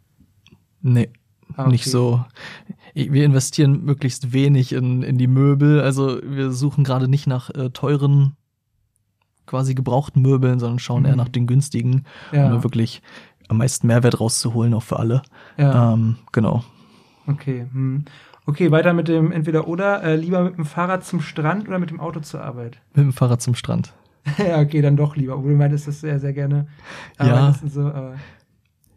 [0.80, 1.10] Nee.
[1.56, 1.72] Ah, okay.
[1.72, 2.24] Nicht so.
[2.94, 5.80] Wir investieren möglichst wenig in, in die Möbel.
[5.80, 8.36] Also wir suchen gerade nicht nach äh, teuren,
[9.46, 11.08] quasi gebrauchten Möbeln, sondern schauen mhm.
[11.08, 12.52] eher nach den günstigen, ja.
[12.52, 13.02] um wirklich
[13.48, 15.22] am meisten Mehrwert rauszuholen, auch für alle.
[15.56, 15.94] Ja.
[15.94, 16.64] Ähm, genau.
[17.26, 17.66] Okay.
[17.72, 18.04] Hm.
[18.44, 20.02] Okay, weiter mit dem entweder oder.
[20.02, 22.80] Äh, lieber mit dem Fahrrad zum Strand oder mit dem Auto zur Arbeit?
[22.94, 23.92] Mit dem Fahrrad zum Strand.
[24.38, 25.36] ja, okay, dann doch lieber.
[25.36, 26.66] Obwohl du meintest das sehr, sehr gerne.
[27.20, 27.54] Ja.
[27.64, 28.14] So, aber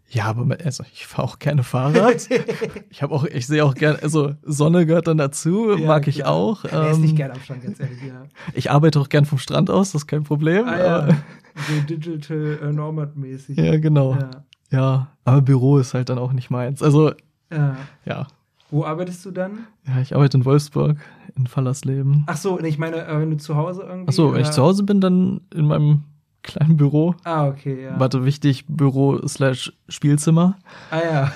[0.10, 2.30] ja, aber also ich fahre auch gerne Fahrrad.
[2.90, 6.18] ich habe auch, ich sehe auch gerne, also Sonne gehört dann dazu, ja, mag ich
[6.18, 6.32] klar.
[6.32, 6.64] auch.
[6.66, 8.24] Er ist nicht ähm, gerne am Strand, ganz ehrlich, ja.
[8.54, 10.68] Ich arbeite auch gern vom Strand aus, das ist kein Problem.
[10.68, 11.08] Ah, ja.
[11.08, 13.58] so digital äh, Nomad-mäßig.
[13.58, 14.14] Ja, genau.
[14.14, 14.30] Ja.
[14.72, 15.08] ja.
[15.26, 16.82] aber Büro ist halt dann auch nicht meins.
[16.84, 17.14] Also,
[17.52, 17.76] ja.
[18.06, 18.28] ja.
[18.72, 19.68] Wo arbeitest du dann?
[19.88, 20.98] Ja, ich arbeite in Wolfsburg,
[21.36, 22.24] in Fallersleben.
[22.28, 24.10] Ach so, ich meine, äh, wenn du zu Hause irgendwie.
[24.10, 26.04] Ach so, wenn ich zu Hause bin, dann in meinem
[26.46, 27.16] kleinen Büro.
[27.24, 28.00] Ah, okay, ja.
[28.00, 30.58] Warte, wichtig, Büro slash Spielzimmer.
[30.92, 31.32] Ah ja,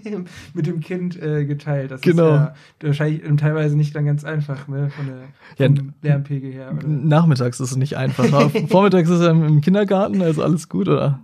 [0.54, 1.90] mit dem Kind äh, geteilt.
[1.90, 2.34] Das genau.
[2.34, 6.72] ist ja wahrscheinlich teilweise nicht dann ganz einfach, ne, von der ja, Lärmpegel her.
[6.72, 6.86] Oder?
[6.86, 8.50] Nachmittags ist es nicht einfacher.
[8.68, 11.20] Vormittags ist er im Kindergarten, also alles gut, oder?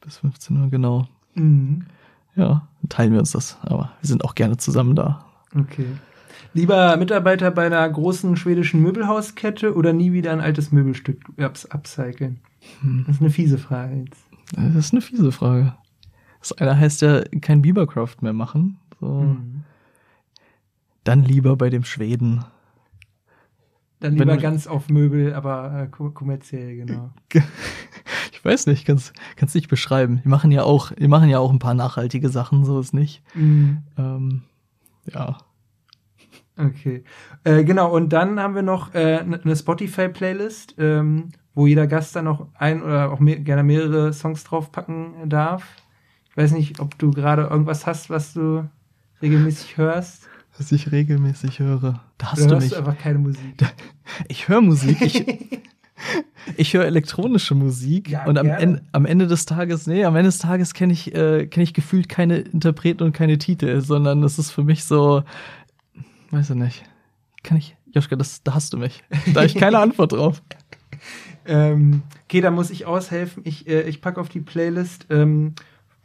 [0.00, 1.08] Bis 15 Uhr, genau.
[1.34, 1.86] Mhm.
[2.34, 5.24] Ja, teilen wir uns das, aber wir sind auch gerne zusammen da.
[5.54, 5.86] Okay.
[6.54, 12.40] Lieber Mitarbeiter bei einer großen schwedischen Möbelhauskette oder nie wieder ein altes Möbelstück ups upcyclen?
[12.80, 13.04] Hm.
[13.06, 14.24] Das ist eine fiese Frage jetzt.
[14.54, 15.74] Das ist eine fiese Frage.
[16.40, 18.78] Das eine heißt ja kein Biebercraft mehr machen.
[19.00, 19.20] So.
[19.20, 19.64] Hm.
[21.04, 22.44] Dann lieber bei dem Schweden.
[24.00, 27.10] Dann lieber Wenn, ganz auf Möbel, aber äh, kommerziell, genau.
[28.32, 30.20] ich weiß nicht, kannst kannst nicht beschreiben.
[30.24, 33.22] Die machen ja auch, die machen ja auch ein paar nachhaltige Sachen, so ist nicht.
[33.34, 33.82] Mhm.
[33.96, 34.42] Ähm,
[35.12, 35.38] ja.
[36.56, 37.04] Okay.
[37.44, 42.24] Äh, genau, und dann haben wir noch äh, eine Spotify-Playlist, ähm, wo jeder Gast dann
[42.24, 45.64] noch ein oder auch mehr, gerne mehrere Songs draufpacken darf.
[46.30, 48.68] Ich weiß nicht, ob du gerade irgendwas hast, was du
[49.20, 50.28] regelmäßig hörst.
[50.56, 52.00] Was ich regelmäßig höre.
[52.18, 52.72] Da hast oder du hörst mich.
[52.72, 53.56] Du einfach keine Musik.
[54.28, 55.00] ich höre Musik.
[55.02, 55.24] Ich,
[56.56, 60.28] ich höre elektronische Musik ja, und am Ende, am Ende des Tages, nee, am Ende
[60.28, 64.38] des Tages kenne ich, äh, kenn ich gefühlt keine Interpreten und keine Titel, sondern das
[64.38, 65.22] ist für mich so,
[66.30, 66.82] weiß ich nicht,
[67.42, 69.04] kann ich, Joschka, das, da hast du mich.
[69.26, 70.42] Da habe ich keine Antwort drauf.
[71.44, 73.42] Ähm, okay, da muss ich aushelfen.
[73.44, 75.54] Ich, äh, ich packe auf die Playlist ähm,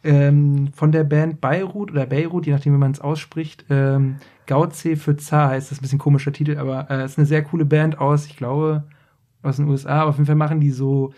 [0.04, 3.66] ähm, von der Band Beirut oder Beirut, je nachdem, wie man es ausspricht.
[3.70, 7.28] Ähm, Gauze für Zar heißt das, ein bisschen komischer Titel, aber es äh, ist eine
[7.28, 8.84] sehr coole Band aus, ich glaube,
[9.44, 10.02] aus den USA.
[10.02, 11.14] Aber auf jeden Fall machen die so,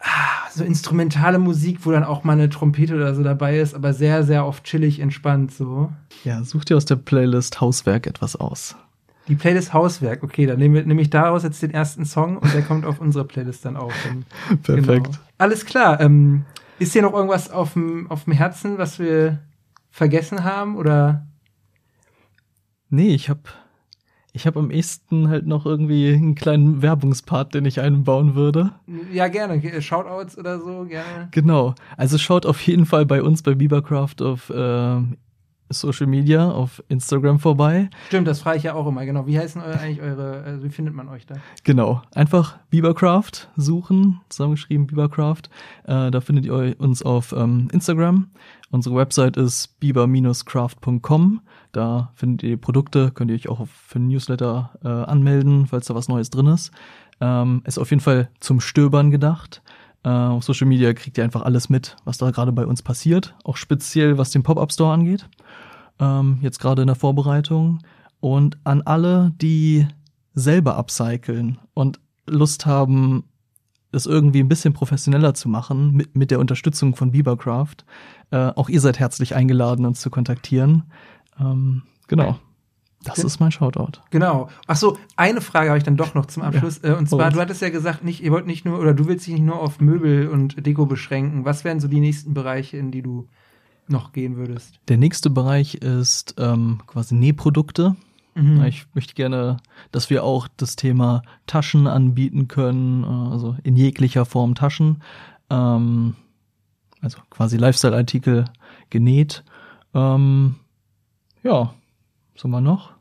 [0.00, 3.92] ah, so instrumentale Musik, wo dann auch mal eine Trompete oder so dabei ist, aber
[3.92, 5.92] sehr, sehr oft chillig, entspannt so.
[6.24, 8.76] Ja, such dir aus der Playlist Hauswerk etwas aus.
[9.28, 12.62] Die Playlist Hauswerk, okay, dann nehme, nehme ich daraus jetzt den ersten Song und der
[12.62, 13.92] kommt auf unsere Playlist dann auch.
[14.04, 14.24] Dann,
[14.62, 15.06] Perfekt.
[15.06, 15.18] Genau.
[15.36, 16.00] Alles klar.
[16.00, 16.44] Ähm,
[16.78, 19.40] ist hier noch irgendwas auf dem, auf dem Herzen, was wir
[19.90, 21.26] vergessen haben oder?
[22.88, 23.42] Nee, ich habe
[24.32, 28.72] ich hab am ehesten halt noch irgendwie einen kleinen Werbungspart, den ich einbauen würde.
[29.12, 29.60] Ja, gerne.
[29.82, 31.28] Shoutouts oder so, gerne.
[31.32, 31.74] Genau.
[31.96, 35.00] Also schaut auf jeden Fall bei uns bei Biebercraft auf äh,
[35.70, 37.90] Social Media, auf Instagram vorbei.
[38.08, 39.26] Stimmt, das frage ich ja auch immer, genau.
[39.26, 41.36] Wie heißen eure, eigentlich eure, also wie findet man euch da?
[41.64, 45.42] Genau, einfach Biebercraft suchen, zusammengeschrieben Biebercraft.
[45.84, 48.28] Äh, da findet ihr uns auf ähm, Instagram.
[48.70, 51.40] Unsere Website ist bieber-craft.com.
[51.72, 55.94] Da findet ihr Produkte, könnt ihr euch auch für ein Newsletter äh, anmelden, falls da
[55.94, 56.70] was Neues drin ist.
[57.20, 59.62] Ähm, ist auf jeden Fall zum Stöbern gedacht.
[60.04, 63.34] Äh, auf Social Media kriegt ihr einfach alles mit, was da gerade bei uns passiert,
[63.44, 65.28] auch speziell was den Pop-Up Store angeht.
[66.00, 67.80] Ähm, jetzt gerade in der Vorbereitung.
[68.20, 69.86] Und an alle, die
[70.34, 73.24] selber upcyclen und Lust haben,
[73.92, 77.76] es irgendwie ein bisschen professioneller zu machen, mit, mit der Unterstützung von Biebercraft.
[78.30, 80.84] Äh, auch ihr seid herzlich eingeladen, uns zu kontaktieren.
[81.40, 82.38] Ähm, genau.
[83.04, 84.00] Das ist mein Shoutout.
[84.10, 84.48] Genau.
[84.66, 86.80] Ach so, eine Frage habe ich dann doch noch zum Abschluss.
[86.82, 86.90] Ja.
[86.90, 87.36] Äh, und zwar, und?
[87.36, 89.60] du hattest ja gesagt, nicht, ihr wollt nicht nur, oder du willst dich nicht nur
[89.60, 91.44] auf Möbel und Deko beschränken.
[91.44, 93.28] Was wären so die nächsten Bereiche, in die du
[93.90, 94.80] noch gehen würdest?
[94.88, 97.96] Der nächste Bereich ist ähm, quasi Nähprodukte.
[98.34, 98.62] Mhm.
[98.64, 99.58] Ich möchte gerne,
[99.90, 105.02] dass wir auch das Thema Taschen anbieten können, äh, also in jeglicher Form Taschen.
[105.50, 106.14] Ähm,
[107.00, 108.44] also quasi Lifestyle-Artikel
[108.90, 109.44] genäht.
[109.94, 110.56] Ähm,
[111.42, 111.74] ja,
[112.34, 112.92] was haben wir noch?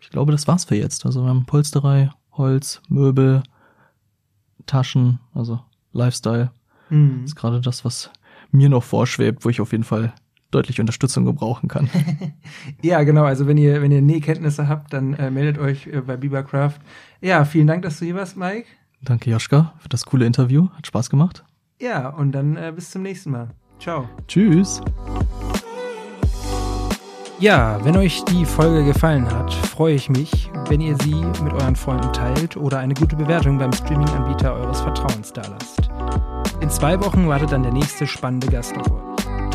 [0.00, 1.06] Ich glaube, das war's für jetzt.
[1.06, 3.42] Also wir haben Polsterei, Holz, Möbel,
[4.66, 5.60] Taschen, also
[5.92, 6.50] Lifestyle.
[6.90, 7.22] Mhm.
[7.22, 8.10] Das ist gerade das, was
[8.52, 10.12] mir noch vorschwebt, wo ich auf jeden Fall
[10.50, 11.88] deutlich Unterstützung gebrauchen kann.
[12.82, 13.24] ja, genau.
[13.24, 16.78] Also wenn ihr, wenn ihr Nähkenntnisse habt, dann äh, meldet euch äh, bei Biebercraft.
[17.20, 18.66] Ja, vielen Dank, dass du hier warst, Mike.
[19.00, 20.68] Danke, Joschka, für das coole Interview.
[20.76, 21.44] Hat Spaß gemacht.
[21.80, 23.48] Ja, und dann äh, bis zum nächsten Mal.
[23.80, 24.08] Ciao.
[24.28, 24.80] Tschüss.
[27.40, 31.74] Ja, wenn euch die Folge gefallen hat, freue ich mich, wenn ihr sie mit euren
[31.74, 35.90] Freunden teilt oder eine gute Bewertung beim Streaming-Anbieter eures Vertrauens dalasst.
[36.62, 39.00] In zwei Wochen wartet dann der nächste spannende Gast auf euch.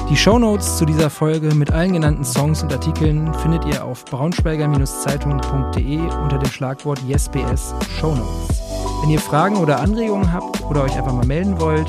[0.10, 6.00] Die Shownotes zu dieser Folge mit allen genannten Songs und Artikeln findet ihr auf braunschweiger-zeitung.de
[6.00, 8.62] unter dem Schlagwort YesBS Shownotes.
[9.02, 11.88] Wenn ihr Fragen oder Anregungen habt oder euch einfach mal melden wollt,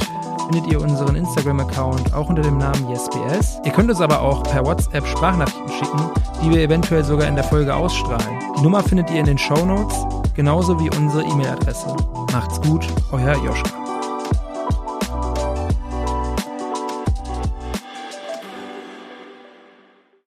[0.52, 3.58] findet ihr unseren Instagram-Account auch unter dem Namen YesBS.
[3.64, 6.10] Ihr könnt uns aber auch per WhatsApp Sprachnachrichten schicken,
[6.44, 8.38] die wir eventuell sogar in der Folge ausstrahlen.
[8.56, 9.96] Die Nummer findet ihr in den Show Notes,
[10.36, 11.96] genauso wie unsere E-Mail-Adresse.
[12.32, 13.87] Macht's gut, euer Joschka.